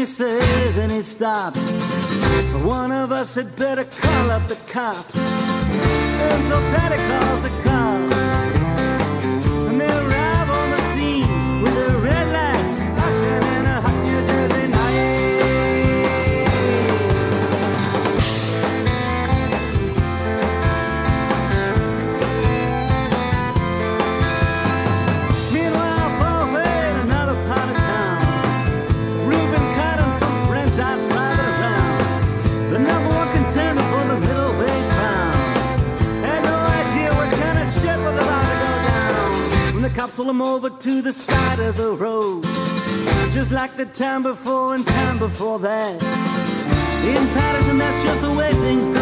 Says 0.08 0.78
and 0.80 0.92
he 0.92 1.02
stops. 1.02 1.60
One 2.64 2.92
of 2.92 3.12
us 3.12 3.36
had 3.36 3.56
better 3.56 3.84
call 3.84 4.32
up 4.32 4.48
the 4.48 4.56
cops. 4.68 5.16
And 5.16 6.44
so 6.46 6.60
Patty 6.74 6.96
calls 6.96 7.42
the 7.44 7.50
cops. 7.50 7.67
Pull 40.18 40.30
him 40.32 40.42
over 40.42 40.72
to 40.72 41.04
the 41.04 41.14
side 41.14 41.60
of 41.60 41.78
the 41.78 41.92
road. 41.92 42.42
Just 43.32 43.52
like 43.52 43.78
the 43.78 43.86
time 43.86 44.24
before 44.24 44.74
and 44.74 44.84
time 44.84 45.20
before 45.20 45.60
that. 45.60 45.94
In 45.94 47.28
Patterson, 47.36 47.78
that's 47.78 48.04
just 48.04 48.22
the 48.24 48.34
way 48.34 48.52
things 48.54 48.90
go. 48.90 48.97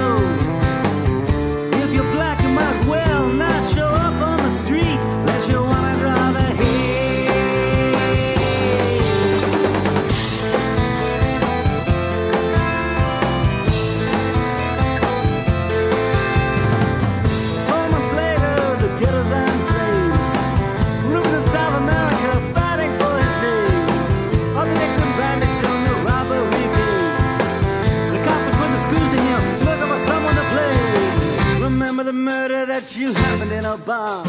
You 33.06 33.14
happened 33.14 33.52
in 33.52 33.66
a 33.66 33.78
bar. 33.78 34.24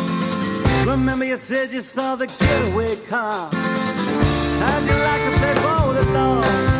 Remember 0.86 1.24
you 1.24 1.38
said 1.38 1.72
you 1.72 1.80
saw 1.80 2.14
the 2.14 2.26
getaway 2.26 2.96
car. 3.08 3.48
How'd 3.50 4.82
you 4.90 4.96
like 5.08 5.22
to 5.24 5.38
play 5.38 5.54
ball 5.62 5.88
with 5.88 6.06
the 6.06 6.12
law? 6.12 6.75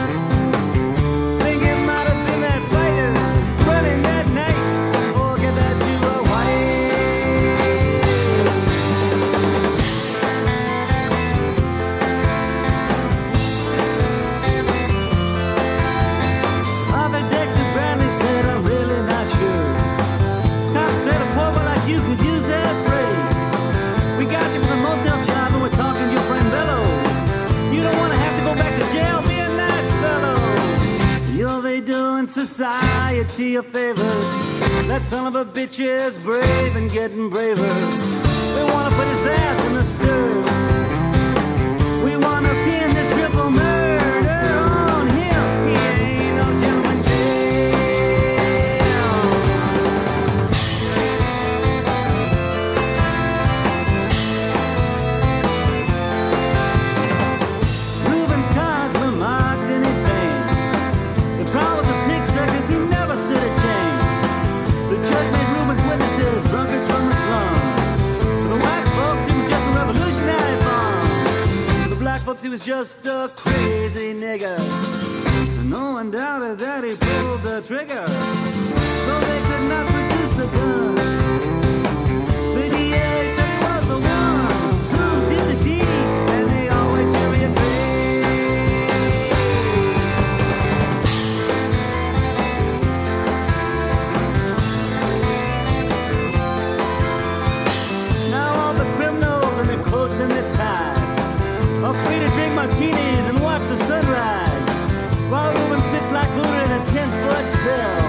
Society 32.56 33.56
a 33.56 33.62
favor. 33.62 34.14
That 34.88 35.02
son 35.04 35.26
of 35.26 35.36
a 35.36 35.44
bitch 35.44 35.78
is 35.78 36.16
brave 36.16 36.74
and 36.74 36.90
getting 36.90 37.28
braver. 37.28 37.74
We 38.56 38.62
want 38.72 38.88
to 38.88 38.96
put 38.96 39.06
his 39.08 39.26
ass 39.26 39.66
in 39.66 39.74
the 39.74 39.84
stir. 39.84 40.42
We 42.02 42.16
want 42.16 42.46
folks, 72.26 72.42
he 72.42 72.48
was 72.48 72.64
just 72.66 73.06
a 73.06 73.30
crazy 73.36 74.12
nigger. 74.12 74.58
No 75.62 75.92
one 75.92 76.10
doubted 76.10 76.58
that 76.58 76.82
he 76.82 76.96
pulled 76.96 77.42
the 77.42 77.62
trigger. 77.62 78.04
Though 79.06 79.20
they 79.30 79.40
could 79.48 79.68
not 79.68 79.86
produce 79.86 80.32
the 80.32 80.46
gun. 80.46 80.94
The 82.56 82.68
DA 82.68 83.32
said 83.36 83.48
he 83.48 83.58
was 83.64 83.86
the 83.86 83.98
one 84.00 84.55
are 101.86 101.94
free 102.04 102.18
to 102.18 102.28
drink 102.34 102.52
martinis 102.54 103.28
and 103.28 103.38
watch 103.40 103.62
the 103.62 103.76
sunrise, 103.76 104.68
while 105.30 105.56
a 105.56 105.60
woman 105.62 105.80
sits 105.84 106.10
like 106.10 106.28
Buddha 106.34 106.64
in 106.64 106.72
a 106.80 106.86
ten-foot 106.86 107.46
cell. 107.62 108.00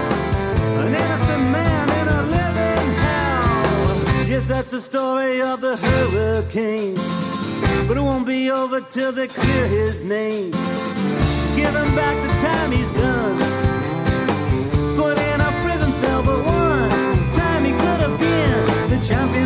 An 0.82 0.94
innocent 1.02 1.44
man 1.58 1.86
in 2.00 2.06
a 2.18 2.20
living 2.36 2.88
hell. 3.04 4.26
Yes, 4.26 4.46
that's 4.46 4.70
the 4.72 4.80
story 4.80 5.40
of 5.40 5.60
the 5.60 5.76
hurricane. 5.76 6.96
But 7.86 7.96
it 7.96 8.00
won't 8.00 8.26
be 8.26 8.50
over 8.50 8.80
till 8.80 9.12
they 9.12 9.28
clear 9.28 9.68
his 9.68 10.00
name. 10.00 10.50
Give 11.54 11.74
him 11.80 11.90
back 11.94 12.16
the 12.26 12.34
time 12.48 12.72
he's 12.72 12.92
done. 12.92 13.38
Put 14.96 15.18
in 15.18 15.40
a 15.40 15.50
prison 15.62 15.92
cell, 15.94 16.22
but 16.24 16.44
one 16.44 17.30
time 17.30 17.64
he 17.64 17.70
could 17.70 18.00
have 18.06 18.18
been 18.18 18.90
the 18.90 18.98
champion 19.06 19.37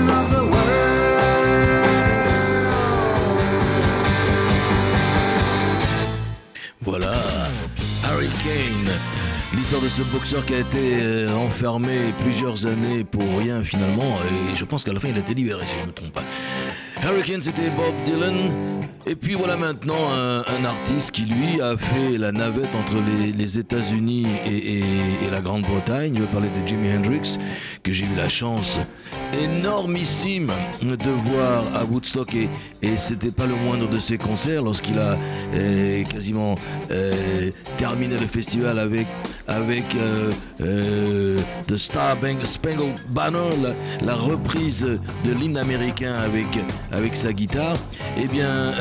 de 9.83 9.89
ce 9.89 10.03
boxeur 10.13 10.47
qui 10.47 10.55
a 10.55 10.61
été 10.61 11.01
euh, 11.01 11.35
enfermé 11.35 12.15
plusieurs 12.19 12.67
années 12.67 13.03
pour 13.03 13.23
rien 13.39 13.65
finalement, 13.65 14.15
et 14.53 14.55
je 14.55 14.65
pense 14.65 14.85
qu'à 14.85 14.93
la 14.93 15.01
fin 15.01 15.09
il 15.09 15.17
a 15.17 15.19
été 15.19 15.35
libéré 15.35 15.67
si 15.67 15.75
je 15.77 15.83
ne 15.83 15.87
me 15.89 15.93
trompe 15.93 16.13
pas. 16.13 16.23
Harry 17.03 17.23
Kane 17.23 17.43
c'était 17.43 17.71
Bob 17.71 17.93
Dylan, 18.07 18.72
et 19.07 19.17
puis 19.17 19.35
voilà 19.35 19.57
maintenant 19.57 20.11
un, 20.13 20.65
artiste 20.65 21.11
qui 21.11 21.23
lui 21.23 21.61
a 21.61 21.77
fait 21.77 22.17
la 22.19 22.31
navette 22.31 22.75
entre 22.75 22.97
les, 23.01 23.59
États-Unis 23.59 24.27
et, 24.47 25.31
la 25.31 25.41
Grande-Bretagne. 25.41 26.15
Je 26.17 26.21
veux 26.21 26.27
parler 26.27 26.49
de 26.49 26.67
Jimi 26.67 26.91
Hendrix, 26.93 27.39
que 27.83 27.93
j'ai 27.93 28.05
eu 28.05 28.17
la 28.17 28.29
chance 28.29 28.79
énormissime 29.39 30.53
de 30.83 31.11
voir 31.11 31.65
à 31.75 31.85
Woodstock, 31.85 32.35
et, 32.35 32.49
c'était 32.97 33.31
pas 33.31 33.47
le 33.47 33.55
moindre 33.55 33.89
de 33.89 33.99
ses 33.99 34.19
concerts 34.19 34.63
lorsqu'il 34.63 34.99
a 34.99 35.17
euh, 35.55 36.05
quasiment 36.05 36.57
euh, 36.91 37.51
terminé 37.79 38.15
le 38.15 38.27
festival 38.27 38.79
avec 38.79 39.07
avec 39.49 39.85
euh, 40.61 41.39
The 41.67 41.77
Star 41.77 42.17
Spangled 42.45 42.95
Banner, 43.11 43.51
la, 44.03 44.15
reprise 44.15 44.83
de 44.83 45.33
l'hymne 45.33 45.57
américain 45.57 46.15
avec 46.15 46.47
avec 46.93 47.17
sa 47.17 47.33
guitare. 47.33 47.77
Eh 48.17 48.27
bien, 48.27 48.73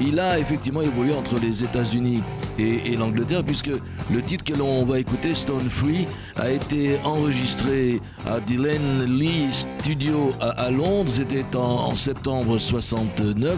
il 0.00 0.18
a 0.20 0.38
effectivement 0.38 0.82
évolué 0.82 1.12
entre 1.12 1.38
les 1.40 1.64
États-Unis 1.64 2.22
et, 2.58 2.92
et 2.92 2.96
l'Angleterre, 2.96 3.42
puisque 3.44 3.70
le 4.12 4.22
titre 4.22 4.44
que 4.44 4.56
l'on 4.56 4.84
va 4.84 5.00
écouter, 5.00 5.34
Stone 5.34 5.68
Free, 5.68 6.06
a 6.36 6.50
été 6.50 6.98
enregistré 7.04 8.00
à 8.26 8.40
Dylan 8.40 9.04
Lee 9.04 9.48
Studio 9.52 10.30
à, 10.40 10.70
Londres. 10.70 11.10
C'était 11.12 11.44
en, 11.56 11.90
septembre 11.90 12.58
69, 12.58 13.56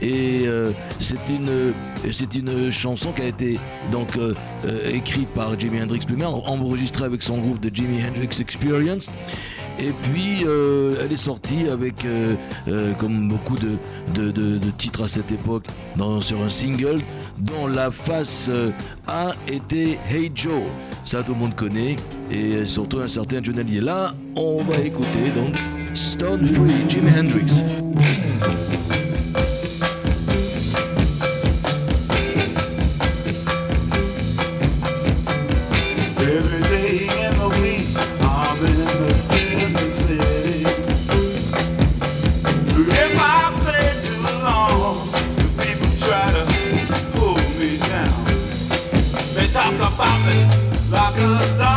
et 0.00 0.42
euh, 0.46 0.72
c'est 1.00 2.34
une 2.36 2.70
chanson 2.70 3.12
qui 3.12 3.22
a 3.22 3.26
été 3.26 3.58
donc 3.90 4.16
euh, 4.16 4.34
euh, 4.66 4.90
écrite 4.92 5.28
par 5.30 5.58
Jimi 5.58 5.82
Hendrix 5.82 6.00
lui-même, 6.08 6.28
enregistrée 6.28 7.04
avec 7.04 7.22
son 7.22 7.38
groupe 7.38 7.60
de 7.60 7.74
Jimi 7.74 7.98
Hendrix 8.04 8.40
Experience. 8.40 9.08
Et 9.82 9.92
puis, 10.10 10.44
euh, 10.46 10.94
elle 11.02 11.12
est 11.12 11.16
sortie 11.16 11.68
avec, 11.70 12.04
euh, 12.04 12.34
euh, 12.68 12.92
comme 12.94 13.28
beaucoup 13.28 13.56
de, 13.56 13.78
de- 14.14 14.30
de- 14.30 14.58
titres 14.78 15.04
à 15.04 15.08
cette 15.08 15.30
époque, 15.32 15.64
dans- 15.96 16.20
sur 16.20 16.40
un 16.42 16.48
single, 16.48 17.00
dont 17.38 17.66
la 17.66 17.90
face 17.90 18.50
A 19.06 19.32
était 19.48 19.98
Hey 20.10 20.30
Joe. 20.34 20.62
Ça, 21.04 21.22
tout 21.22 21.32
le 21.32 21.38
monde 21.38 21.56
connaît. 21.56 21.96
Et 22.30 22.66
surtout 22.66 22.98
un 23.00 23.08
certain 23.08 23.42
Johnny 23.42 23.80
Là, 23.80 24.12
on 24.36 24.62
va 24.62 24.76
écouter 24.78 25.30
donc 25.34 25.56
Stone 25.94 26.46
Free, 26.54 26.88
Jimi 26.88 27.10
Hendrix. 27.18 27.62
Canta 51.20 51.69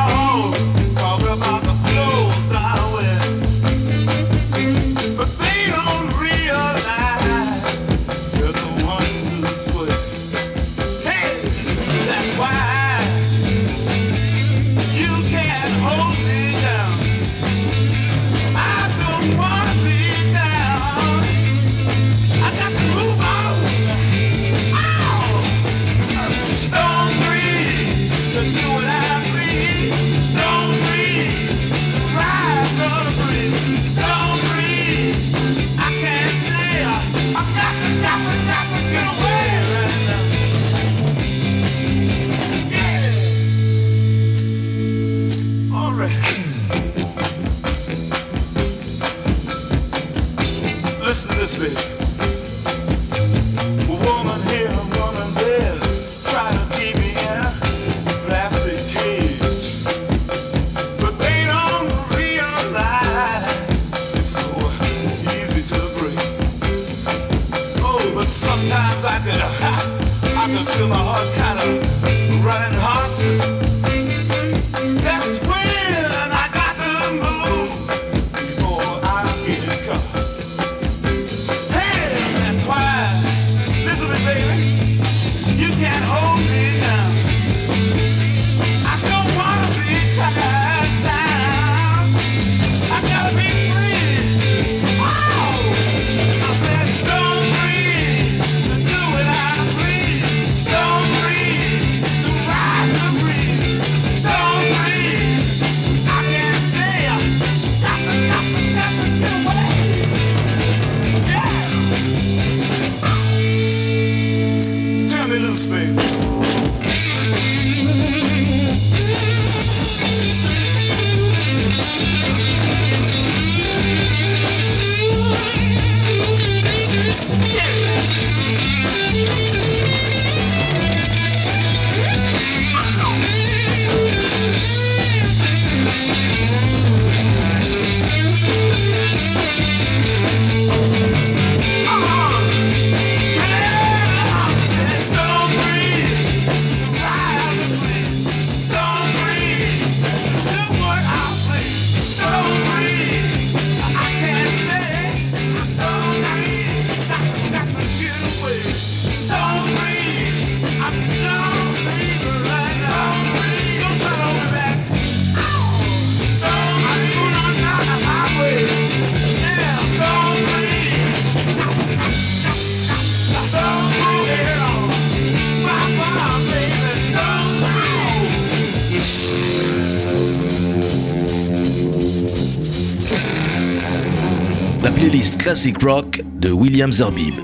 classic 185.53 185.83
rock 185.83 186.23
de 186.39 186.49
William 186.49 186.91
Zerbib. 186.91 187.35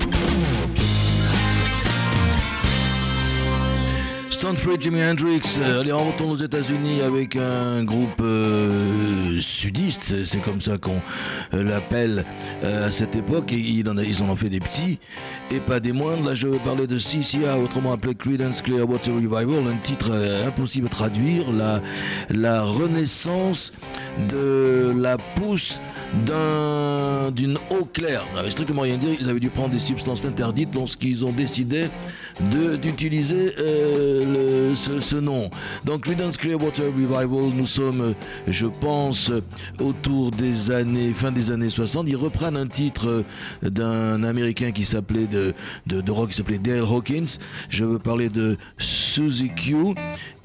Stanford 4.30 4.80
Jimi 4.80 5.00
Hendrix, 5.00 5.42
euh, 5.60 5.82
allez 5.82 5.92
on 5.92 6.10
retourne 6.10 6.30
aux 6.32 6.36
États-Unis 6.36 7.02
avec 7.02 7.36
un 7.36 7.84
groupe 7.84 8.20
euh, 8.20 9.38
sudiste, 9.38 10.24
c'est 10.24 10.40
comme 10.40 10.60
ça 10.60 10.76
qu'on 10.76 11.00
euh, 11.54 11.62
l'appelle 11.62 12.24
à 12.64 12.90
cette 12.90 13.14
époque, 13.14 13.52
ils 13.52 13.88
en, 13.88 13.96
ont 14.28 14.34
fait 14.36 14.48
des 14.48 14.58
petits, 14.58 14.98
et 15.52 15.60
pas 15.60 15.78
des 15.78 15.92
moindres. 15.92 16.24
Là 16.24 16.34
je 16.34 16.48
vais 16.48 16.58
parler 16.58 16.88
de 16.88 16.98
CCA, 16.98 17.58
autrement 17.58 17.92
appelé 17.92 18.16
Creedence 18.16 18.60
Clearwater 18.60 19.14
Revival, 19.14 19.68
un 19.68 19.76
titre 19.76 20.10
impossible 20.44 20.88
à 20.88 20.90
traduire, 20.90 21.44
la 21.52 22.62
renaissance 22.64 23.72
de 24.32 24.92
la 24.98 25.16
pousse 25.16 25.80
d'un- 26.26 27.30
d'une 27.30 27.56
eau 27.70 27.84
claire. 27.92 28.26
On 28.34 28.38
avait 28.38 28.50
strictement 28.50 28.82
rien 28.82 28.96
dire, 28.98 29.16
ils 29.20 29.28
avaient 29.30 29.40
dû 29.40 29.50
prendre 29.50 29.70
des 29.70 29.78
substances 29.78 30.24
interdites 30.24 30.74
lorsqu'ils 30.74 31.24
ont 31.24 31.32
décidé 31.32 31.84
d'utiliser 32.80 33.54
euh, 33.58 34.74
ce, 34.74 35.16
nom. 35.16 35.50
Donc 35.84 36.02
Creedence 36.02 36.36
Clearwater 36.36 36.86
Revival, 36.86 37.52
nous 37.54 37.66
sommes, 37.66 38.14
je 38.46 38.66
pense, 38.66 39.30
autour 39.78 40.30
des 40.30 40.70
années, 40.70 41.12
fin 41.12 41.32
des 41.32 41.50
années 41.50 41.68
60. 41.68 42.08
Ils 42.08 42.16
reprennent 42.16 42.56
un 42.56 42.66
titre 42.66 43.24
euh, 43.64 43.70
d'un 43.70 44.22
Américain 44.24 44.70
qui 44.72 44.84
s'appelait 44.84 45.26
de, 45.26 45.54
rock, 46.10 46.30
qui 46.30 46.36
s'appelait 46.36 46.58
Dale 46.58 46.80
Hawkins. 46.80 47.38
Je 47.68 47.84
veux 47.84 47.98
parler 47.98 48.28
de 48.28 48.56
Suzy 48.78 49.50
Q. 49.50 49.94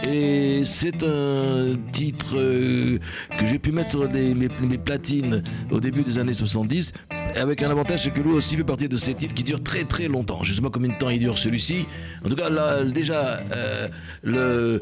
Et 0.04 0.64
c'est 0.66 1.04
un 1.04 1.76
titre 1.92 2.36
euh, 2.36 3.00
que 3.40 3.48
j'ai 3.48 3.60
pu 3.60 3.72
mettre 3.72 3.92
sur 3.92 4.10
mes 4.12 4.78
platines 4.78 5.42
au 5.72 5.80
début 5.80 6.04
des 6.04 6.20
années 6.20 6.34
70, 6.34 6.92
avec 7.36 7.62
un 7.64 7.70
avantage, 7.70 8.04
c'est 8.04 8.12
que 8.12 8.20
lui 8.20 8.32
aussi 8.32 8.56
fait 8.58 8.64
partie 8.64 8.88
de 8.90 8.98
ces 8.98 9.14
titres 9.14 9.34
qui 9.34 9.44
durent 9.44 9.64
très 9.64 9.84
très 9.84 10.08
longtemps. 10.08 10.44
Je 10.44 10.52
ne 10.52 10.56
sais 10.56 10.62
pas 10.62 10.70
combien 10.72 10.90
de 10.94 10.98
temps 10.98 11.10
il 11.10 11.20
dure 11.20 11.38
celui-ci. 11.38 11.86
En 12.26 12.30
tout 12.30 12.36
cas, 12.36 12.50
là, 12.50 12.84
déjà, 12.84 13.40
euh, 13.56 13.88
le, 14.24 14.80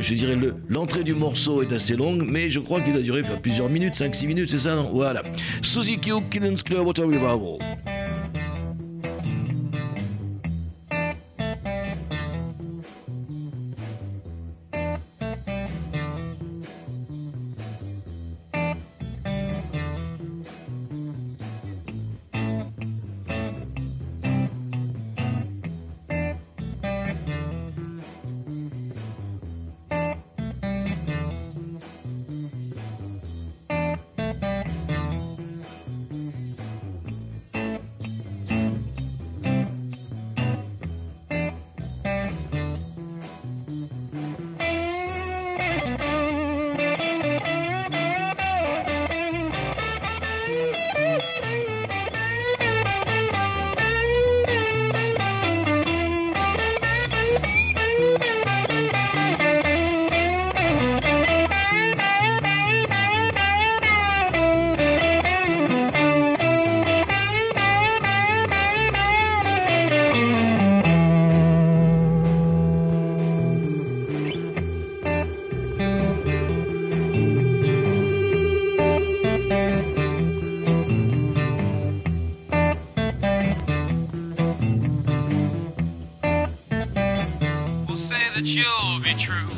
je 0.00 0.14
dirais 0.14 0.36
le- 0.36 0.54
l'entrée 0.68 1.04
du 1.04 1.14
morceau 1.14 1.62
est 1.62 1.72
assez 1.72 1.96
longue, 1.96 2.24
mais 2.28 2.48
je 2.48 2.60
crois 2.60 2.80
qu'il 2.80 2.94
a 2.96 3.00
duré 3.00 3.22
plusieurs 3.42 3.68
minutes, 3.68 3.94
5-6 3.94 4.26
minutes, 4.26 4.50
c'est 4.50 4.58
ça, 4.60 4.74
non? 4.76 4.90
Voilà. 4.92 5.22
Suzy 5.62 5.98
Q, 5.98 6.12
Kidden's 6.30 6.62
Clearwater 6.62 7.04
Revival. 7.06 7.58
That 88.38 88.54
you'll 88.54 89.00
be 89.00 89.14
true. 89.18 89.48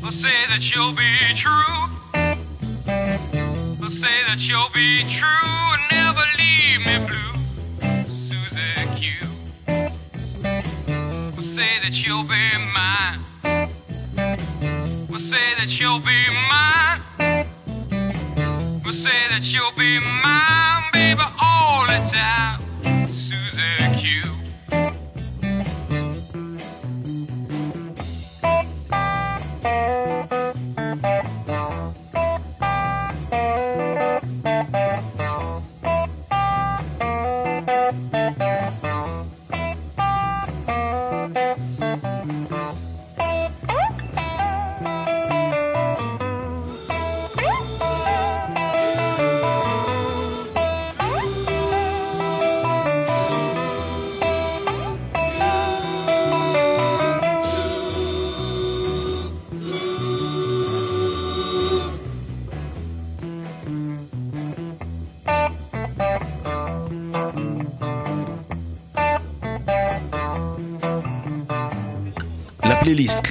We'll 0.00 0.12
say 0.12 0.28
that 0.48 0.72
you'll 0.72 0.92
be 0.92 1.34
true. 1.34 1.50
We'll 3.80 3.90
say 3.90 4.22
that 4.28 4.48
you'll 4.48 4.70
be 4.72 5.02
true 5.08 5.37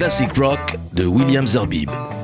classic 0.08 0.34
rock 0.38 0.78
de 0.90 1.04
William 1.06 1.46
Zerbib. 1.46 2.17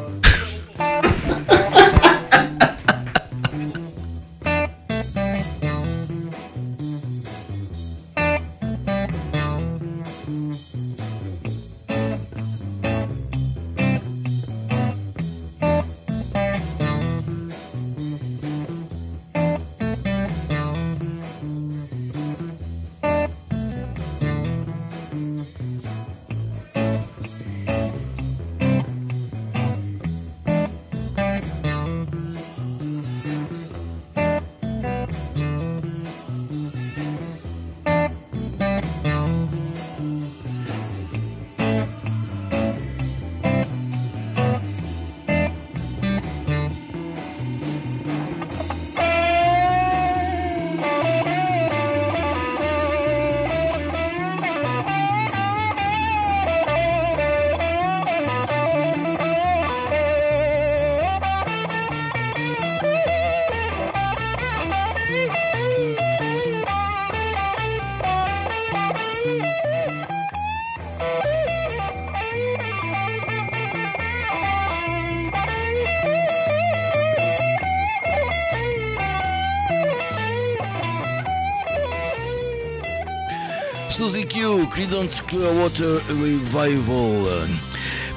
Clearwater 85.28 86.00
Revival. 86.08 87.46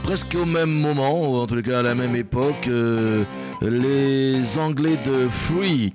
Presque 0.01 0.35
au 0.35 0.45
même 0.45 0.71
moment, 0.71 1.29
ou 1.29 1.35
en 1.35 1.45
tout 1.45 1.61
cas 1.61 1.79
à 1.79 1.81
la 1.83 1.93
même 1.93 2.15
époque, 2.15 2.67
euh, 2.67 3.23
les 3.61 4.57
Anglais 4.57 4.97
de 5.05 5.27
Free, 5.29 5.93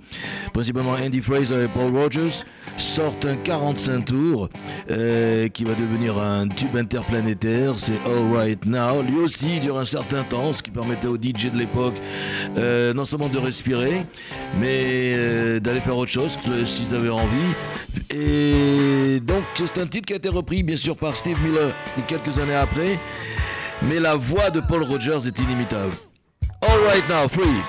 principalement 0.53 0.93
Andy 0.93 1.21
Fraser 1.21 1.65
et 1.65 1.69
Paul 1.69 1.97
Rogers, 1.97 2.45
sortent 2.77 3.25
un 3.25 3.35
45 3.35 4.05
tours 4.05 4.49
euh, 4.91 5.49
qui 5.49 5.65
va 5.65 5.75
devenir 5.75 6.17
un 6.17 6.47
tube 6.47 6.77
interplanétaire, 6.77 7.77
c'est 7.77 7.99
All 8.07 8.33
Right 8.33 8.65
Now. 8.65 9.03
Lui 9.03 9.19
aussi 9.19 9.59
dure 9.59 9.79
un 9.79 9.85
certain 9.85 10.23
temps, 10.23 10.53
ce 10.53 10.63
qui 10.63 10.71
permettait 10.71 11.09
aux 11.09 11.17
DJ 11.17 11.51
de 11.51 11.59
l'époque 11.59 11.97
euh, 12.57 12.95
non 12.95 13.05
seulement 13.05 13.29
de 13.29 13.39
respirer, 13.39 14.03
mais 14.61 15.59
d'aller 15.59 15.81
faire 15.81 15.97
autre 15.97 16.13
chose 16.13 16.39
s'ils 16.67 16.95
avaient 16.95 17.09
envie. 17.09 17.55
Et 18.11 19.21
donc, 19.21 19.45
c'est 19.57 19.79
un 19.79 19.87
titre 19.87 20.07
qui 20.07 20.13
a 20.13 20.17
été 20.17 20.29
repris, 20.29 20.63
bien 20.63 20.77
sûr, 20.77 20.97
par 20.97 21.17
Steve 21.17 21.43
Miller 21.43 21.75
quelques 22.07 22.39
années 22.39 22.55
après. 22.55 22.99
Mais 23.83 23.99
la 23.99 24.15
voix 24.15 24.51
de 24.51 24.61
Paul 24.61 24.83
Rogers 24.83 25.27
est 25.27 25.39
inimitable. 25.41 25.95
All 26.63 26.79
right 26.87 27.09
now, 27.09 27.29
free. 27.29 27.63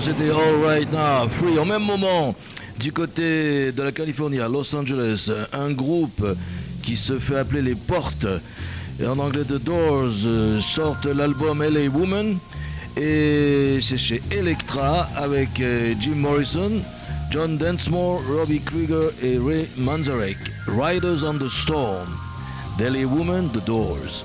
C'était 0.00 0.30
All 0.30 0.64
Right 0.64 0.90
Now, 0.90 1.28
Free. 1.28 1.58
Au 1.58 1.64
même 1.64 1.84
moment, 1.84 2.34
du 2.78 2.92
côté 2.92 3.72
de 3.72 3.82
la 3.82 3.92
Californie, 3.92 4.40
à 4.40 4.48
Los 4.48 4.74
Angeles, 4.74 5.30
un 5.52 5.70
groupe 5.72 6.26
qui 6.82 6.96
se 6.96 7.18
fait 7.18 7.36
appeler 7.36 7.62
les 7.62 7.74
Portes, 7.74 8.26
et 8.98 9.06
en 9.06 9.18
anglais 9.18 9.44
The 9.44 9.62
Doors, 9.62 10.12
euh, 10.24 10.60
sortent 10.60 11.06
l'album 11.06 11.62
LA 11.62 11.88
Woman, 11.90 12.38
et 12.96 13.80
c'est 13.82 13.98
chez 13.98 14.22
Elektra 14.30 15.08
avec 15.16 15.60
euh, 15.60 15.92
Jim 16.00 16.16
Morrison, 16.16 16.72
John 17.30 17.58
Densmore, 17.58 18.22
Robbie 18.28 18.60
Krieger 18.60 19.10
et 19.22 19.38
Ray 19.38 19.68
Manzarek. 19.76 20.38
Riders 20.68 21.22
on 21.24 21.34
the 21.34 21.50
Storm, 21.50 22.08
LA 22.78 23.04
Woman, 23.04 23.48
The 23.52 23.64
Doors. 23.64 24.24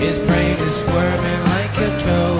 His 0.00 0.18
brain 0.18 0.56
is 0.56 0.74
squirming 0.76 1.44
like 1.50 1.76
a 1.76 2.00
toad. 2.00 2.39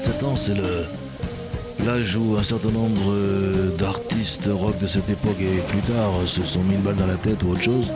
27 0.00 0.22
ans, 0.22 0.34
c'est 0.34 0.54
l'âge 1.84 2.16
où 2.16 2.34
un 2.38 2.42
certain 2.42 2.70
nombre 2.70 3.12
d'artistes 3.78 4.48
rock 4.50 4.78
de 4.78 4.86
cette 4.86 5.10
époque 5.10 5.36
et 5.42 5.60
plus 5.70 5.82
tard 5.82 6.12
euh, 6.22 6.26
se 6.26 6.40
sont 6.40 6.62
mis 6.62 6.74
une 6.76 6.80
balle 6.80 6.96
dans 6.96 7.06
la 7.06 7.16
tête 7.16 7.42
ou 7.42 7.50
autre 7.50 7.60
chose. 7.60 7.92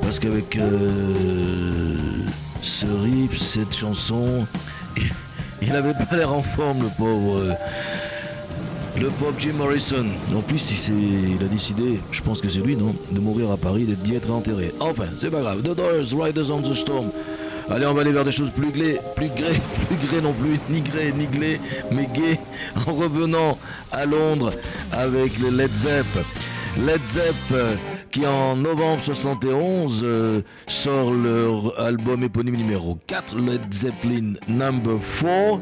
Parce 0.00 0.20
qu'avec 0.20 0.54
euh, 0.54 1.96
ce 2.62 2.86
riff, 2.86 3.36
cette 3.36 3.76
chanson, 3.76 4.46
il 5.60 5.72
n'avait 5.72 5.94
pas 5.94 6.16
l'air 6.16 6.32
en 6.32 6.42
forme, 6.44 6.82
le 6.82 6.88
pauvre. 6.96 7.38
euh, 7.40 7.52
le 8.96 9.08
pauvre 9.08 9.34
Jim 9.36 9.54
Morrison. 9.54 10.06
En 10.32 10.40
plus, 10.40 10.88
il, 10.88 11.44
a 11.44 11.48
décidé, 11.48 11.98
je 12.12 12.22
pense 12.22 12.40
que 12.40 12.48
c'est 12.48 12.60
lui, 12.60 12.76
non 12.76 12.94
De 13.10 13.18
mourir 13.18 13.50
à 13.50 13.56
Paris, 13.56 13.86
d'y 14.04 14.14
être 14.14 14.30
enterré. 14.30 14.72
Enfin, 14.78 15.06
c'est 15.16 15.30
pas 15.30 15.40
grave. 15.40 15.62
The 15.62 15.74
Doors, 15.74 16.24
Riders 16.24 16.52
on 16.52 16.62
the 16.62 16.74
Storm. 16.74 17.10
Allez, 17.70 17.86
on 17.86 17.94
va 17.94 18.02
aller 18.02 18.12
vers 18.12 18.24
des 18.24 18.32
choses 18.32 18.50
plus 18.50 18.70
glées, 18.70 19.00
plus 19.16 19.28
grées, 19.28 19.60
plus 19.88 20.06
grées 20.06 20.20
non 20.20 20.32
plus, 20.32 20.60
ni 20.68 20.80
grées, 20.82 21.12
ni 21.16 21.26
glées, 21.26 21.60
mais 21.90 22.06
gaies, 22.12 22.38
en 22.86 22.92
revenant 22.92 23.58
à 23.90 24.04
Londres 24.04 24.52
avec 24.92 25.38
le 25.38 25.50
Led 25.50 25.72
Zepp. 25.72 26.06
Led 26.76 27.04
Zepp, 27.04 27.34
euh, 27.52 27.74
qui 28.14 28.24
en 28.24 28.54
novembre 28.54 29.02
71 29.02 30.02
euh, 30.04 30.40
sort 30.68 31.10
leur 31.10 31.80
album 31.80 32.22
éponyme 32.22 32.54
numéro 32.54 32.96
4, 33.08 33.36
Led 33.36 33.60
Zeppelin 33.74 34.34
Number 34.46 35.00
4, 35.20 35.60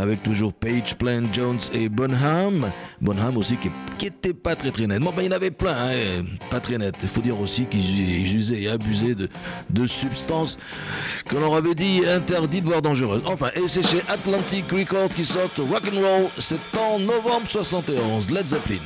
avec 0.00 0.22
toujours 0.22 0.52
Page, 0.52 0.94
Plant, 0.96 1.24
Jones 1.32 1.58
et 1.72 1.88
Bonham. 1.88 2.70
Bonham 3.00 3.36
aussi 3.36 3.56
qui, 3.56 3.72
qui 3.98 4.06
était 4.06 4.32
pas 4.32 4.54
très 4.54 4.70
très 4.70 4.86
net. 4.86 5.00
Bon, 5.00 5.10
ben, 5.10 5.22
il 5.22 5.24
y 5.24 5.28
en 5.28 5.36
avait 5.36 5.50
plein, 5.50 5.74
hein, 5.74 6.24
pas 6.52 6.60
très 6.60 6.78
net. 6.78 6.94
Il 7.02 7.08
faut 7.08 7.20
dire 7.20 7.40
aussi 7.40 7.66
qu'ils 7.66 8.32
usaient 8.32 8.62
et 8.62 8.68
abusaient 8.68 9.16
de, 9.16 9.28
de 9.68 9.86
substances 9.88 10.56
que 11.28 11.34
l'on 11.34 11.52
avait 11.52 11.74
dit 11.74 12.02
interdites 12.06 12.62
voire 12.64 12.80
dangereuses. 12.80 13.22
Enfin, 13.26 13.50
et 13.56 13.66
c'est 13.66 13.84
chez 13.84 14.02
Atlantic 14.08 14.70
Records 14.70 15.08
qui 15.08 15.24
sort 15.24 15.50
Rock'n'Roll, 15.58 16.28
c'est 16.38 16.78
en 16.78 17.00
novembre 17.00 17.48
71, 17.48 18.30
Led 18.30 18.46
Zeppelin. 18.46 18.78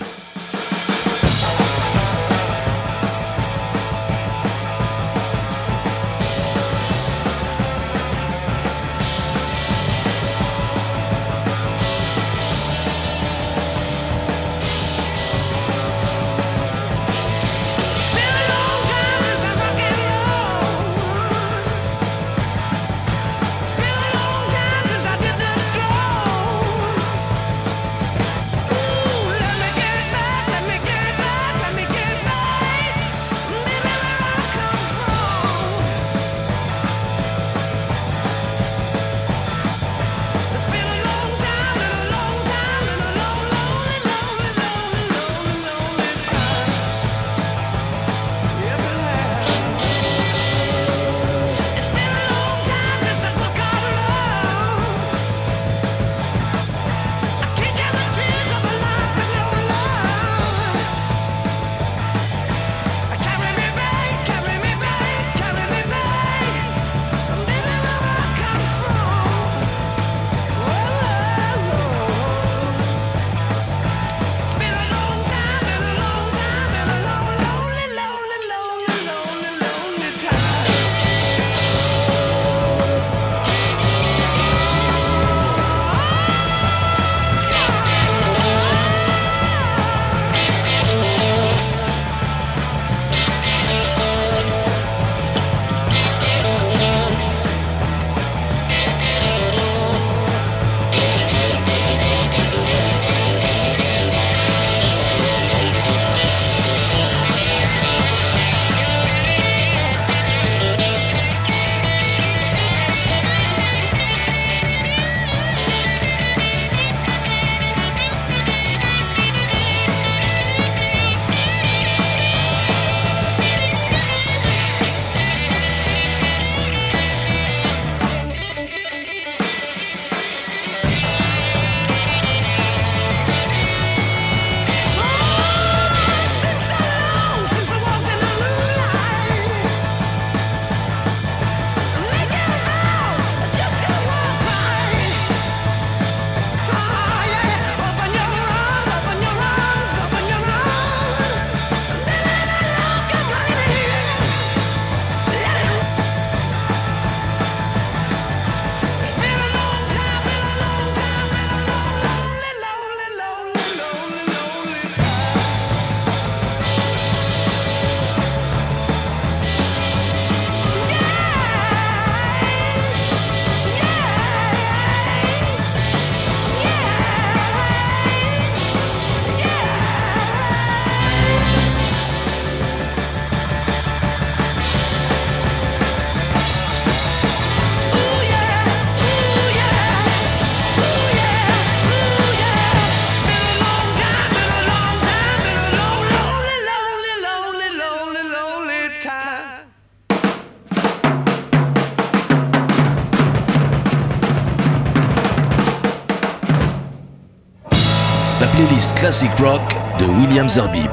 Classic 209.13 209.39
Rock 209.41 209.61
de 210.01 210.07
William 210.07 210.49
Zerbib. 210.49 210.91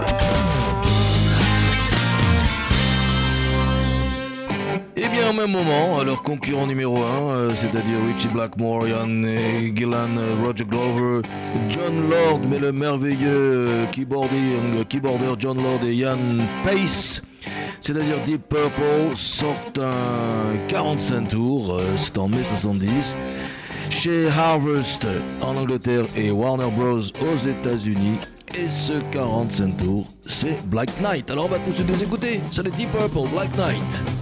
Et 4.97 5.07
bien 5.07 5.29
au 5.29 5.33
même 5.33 5.51
moment, 5.51 6.03
leur 6.03 6.21
concurrent 6.21 6.67
numéro 6.67 6.97
1, 6.97 7.55
c'est-à-dire 7.55 7.95
Richie 8.13 8.27
Blackmore, 8.27 8.89
Ian 8.89 9.07
euh, 9.07 9.71
Gillan, 9.73 10.17
euh, 10.17 10.35
Roger 10.43 10.65
Glover, 10.65 11.21
John 11.69 12.09
Lord, 12.09 12.41
mais 12.45 12.59
le 12.59 12.73
merveilleux 12.73 13.29
euh, 13.29 13.85
keyboarder, 13.85 14.35
euh, 14.35 14.83
John 15.39 15.55
Lord 15.55 15.85
et 15.85 15.93
Ian 15.93 16.17
Pace, 16.65 17.21
c'est-à-dire 17.79 18.21
Deep 18.25 18.41
Purple, 18.49 19.15
sortent 19.15 19.79
un 19.79 20.57
45 20.67 21.29
tours, 21.29 21.75
euh, 21.75 21.79
c'est 21.95 22.17
en 22.17 22.27
mai 22.27 22.43
70, 22.57 23.15
chez 23.99 24.29
Harvest 24.29 25.05
en 25.41 25.57
Angleterre 25.57 26.05
et 26.15 26.31
Warner 26.31 26.71
Bros 26.71 26.99
aux 26.99 27.47
États-Unis. 27.47 28.17
Et 28.57 28.69
ce 28.69 28.93
45 29.11 29.75
tours, 29.75 30.07
c'est 30.25 30.65
Black 30.69 30.89
Knight. 31.01 31.29
Alors 31.29 31.45
on 31.45 31.49
va 31.49 31.59
tous 31.59 31.83
les 31.85 32.03
écouter, 32.03 32.39
c'est 32.49 32.63
le 32.63 32.71
Deep 32.71 32.89
Purple, 32.91 33.29
Black 33.33 33.53
Knight. 33.57 34.18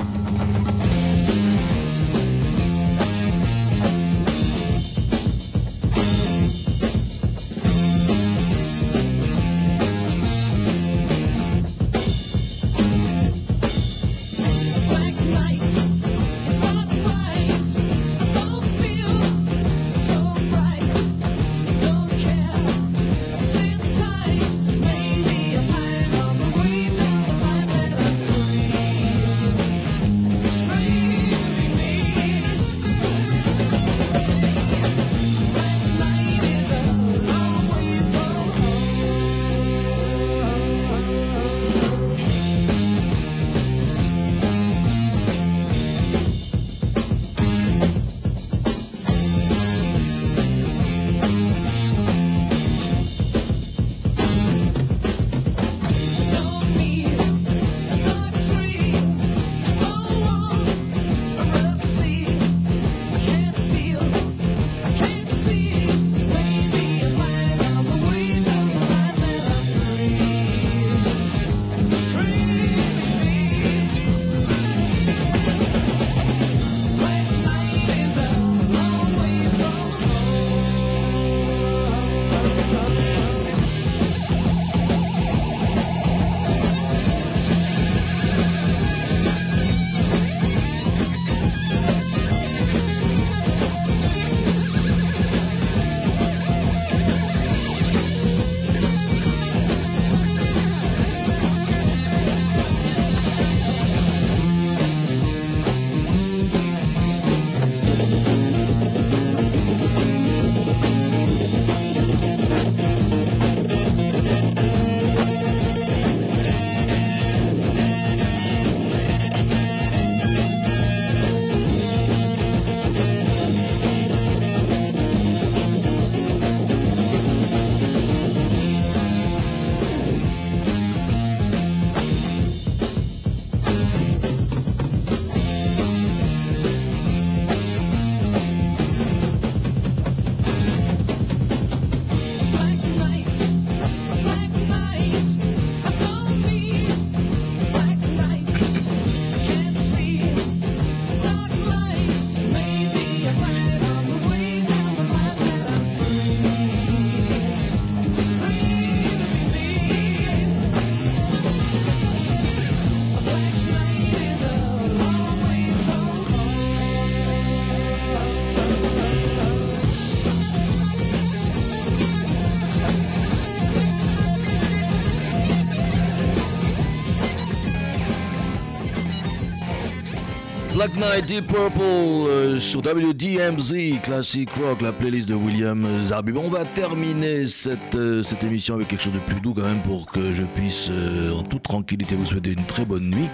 Black 180.88 181.00
Knight, 181.00 181.26
Deep 181.26 181.48
Purple 181.48 181.82
euh, 181.82 182.60
sur 182.60 182.80
WDMZ 182.80 184.00
Classic 184.02 184.50
Rock, 184.52 184.82
la 184.82 184.94
playlist 184.94 185.28
de 185.28 185.34
William 185.34 185.86
Zarbib. 186.04 186.38
On 186.38 186.50
va 186.50 186.64
terminer 186.64 187.46
cette, 187.46 187.96
euh, 187.96 188.24
cette 188.24 188.44
émission 188.44 188.76
avec 188.76 188.88
quelque 188.88 189.04
chose 189.04 189.14
de 189.14 189.20
plus 189.20 189.42
doux 189.42 189.54
quand 189.54 189.64
même 189.64 189.82
pour 189.82 190.10
que 190.10 190.32
je 190.32 190.44
puisse 190.44 190.90
euh, 190.92 191.34
en 191.34 191.44
toute 191.44 191.64
tranquillité 191.64 192.16
vous 192.16 192.26
souhaiter 192.26 192.52
une 192.52 192.66
très 192.66 192.86
bonne 192.86 193.10
nuit. 193.10 193.28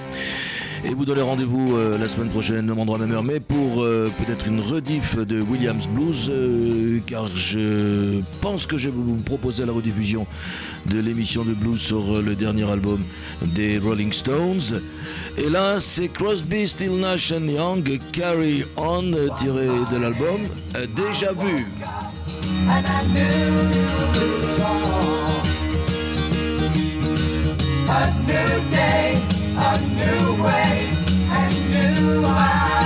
Et 0.86 0.94
vous 0.94 1.06
donner 1.06 1.22
rendez-vous 1.22 1.78
euh, 1.78 1.98
la 1.98 2.10
semaine 2.10 2.30
prochaine, 2.30 2.66
même 2.66 2.78
endroit, 2.78 2.98
même 2.98 3.12
heure, 3.14 3.24
mais 3.24 3.40
pour 3.40 3.82
euh, 3.84 4.12
peut-être 4.18 4.48
une 4.48 4.60
rediff 4.60 5.16
de 5.16 5.40
Williams 5.40 5.88
Blues, 5.88 6.30
euh, 6.30 7.00
car 7.08 7.28
je 7.36 8.20
pense 8.42 8.66
que 8.66 8.76
je 8.76 8.90
vais 8.90 8.96
vous 8.96 9.16
proposer 9.16 9.66
la 9.66 9.72
rediffusion 9.72 10.28
de 10.88 11.00
l'émission 11.00 11.46
de 11.46 11.54
blues 11.54 11.80
sur 11.80 12.22
le 12.22 12.36
dernier 12.36 12.70
album 12.70 13.02
des 13.56 13.80
Rolling 13.80 14.12
Stones. 14.12 14.82
Et 15.38 15.50
là, 15.50 15.80
c'est 15.80 16.10
Crosby, 16.10 16.68
Still 16.68 17.00
Nash 17.00 17.32
and 17.32 17.48
Young, 17.48 18.00
Carry 18.12 18.66
On, 18.76 19.12
tiré 19.40 19.68
de 19.92 19.98
l'album 19.98 20.42
Déjà 20.96 21.32
Vu. 21.32 21.66
A 29.58 29.80
new 29.82 30.44
way, 30.44 30.90
and 31.30 31.70
new 31.70 32.26
eyes 32.26 32.83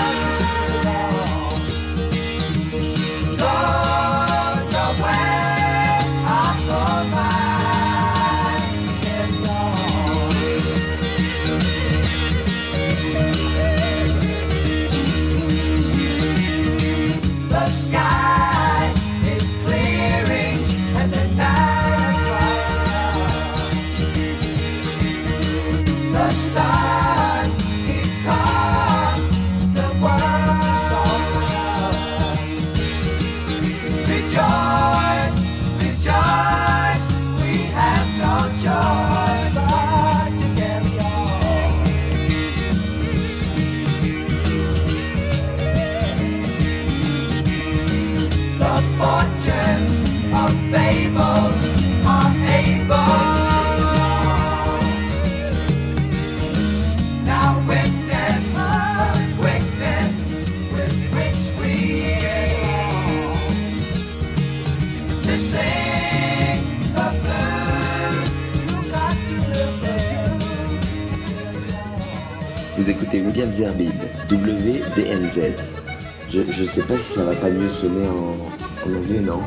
Je, 76.38 76.52
je 76.52 76.66
sais 76.66 76.84
pas 76.84 76.96
si 77.00 77.14
ça 77.14 77.24
va 77.24 77.34
pas 77.34 77.50
mieux 77.50 77.72
sonner 77.72 78.08
en, 78.08 78.88
en 78.88 78.96
anglais, 78.96 79.22
non? 79.22 79.42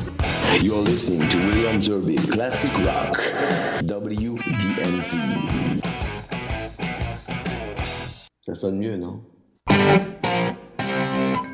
You're 0.60 0.82
listening 0.84 1.28
to 1.28 1.38
William 1.38 1.80
Zerbib, 1.80 2.18
Classic 2.30 2.70
Rock, 2.78 3.20
WDMZ. 3.84 5.16
Ça 8.42 8.54
sonne 8.56 8.78
mieux, 8.78 8.96
non? 8.96 9.22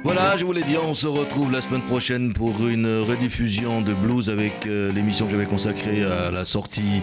Voilà, 0.04 0.36
je 0.38 0.44
vous 0.46 0.52
l'ai 0.52 0.62
dit, 0.62 0.78
on 0.82 0.94
se 0.94 1.06
retrouve 1.06 1.52
la 1.52 1.60
semaine 1.60 1.82
prochaine 1.82 2.32
pour 2.32 2.66
une 2.66 3.00
rediffusion 3.00 3.82
de 3.82 3.92
blues 3.92 4.30
avec 4.30 4.64
euh, 4.66 4.90
l'émission 4.90 5.26
que 5.26 5.32
j'avais 5.32 5.44
consacrée 5.46 6.02
à 6.02 6.30
la 6.30 6.46
sortie 6.46 7.02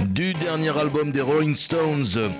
du 0.00 0.34
dernier 0.34 0.78
album 0.78 1.10
des 1.10 1.22
Rolling 1.22 1.56
Stones. 1.56 2.30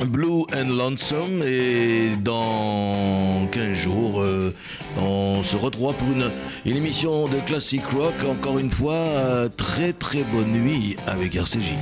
Blue 0.00 0.44
and 0.54 0.68
Lonesome 0.68 1.42
et 1.42 2.16
dans 2.16 3.46
15 3.50 3.72
jours 3.72 4.20
euh, 4.20 4.54
on 5.00 5.42
se 5.42 5.56
retrouvera 5.56 5.92
pour 5.92 6.08
une, 6.08 6.30
une 6.66 6.76
émission 6.76 7.28
de 7.28 7.38
classic 7.38 7.84
rock 7.92 8.14
encore 8.28 8.58
une 8.58 8.70
fois 8.70 8.94
euh, 8.94 9.48
très 9.48 9.92
très 9.92 10.22
bonne 10.24 10.52
nuit 10.52 10.96
avec 11.06 11.34
RCJ 11.34 11.74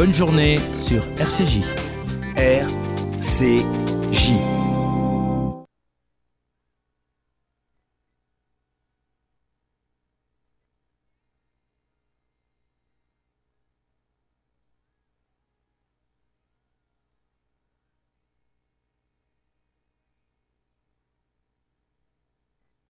Bonne 0.00 0.14
journée 0.14 0.58
sur 0.74 1.02
RCJ. 1.18 1.60
RCJ. 2.34 3.60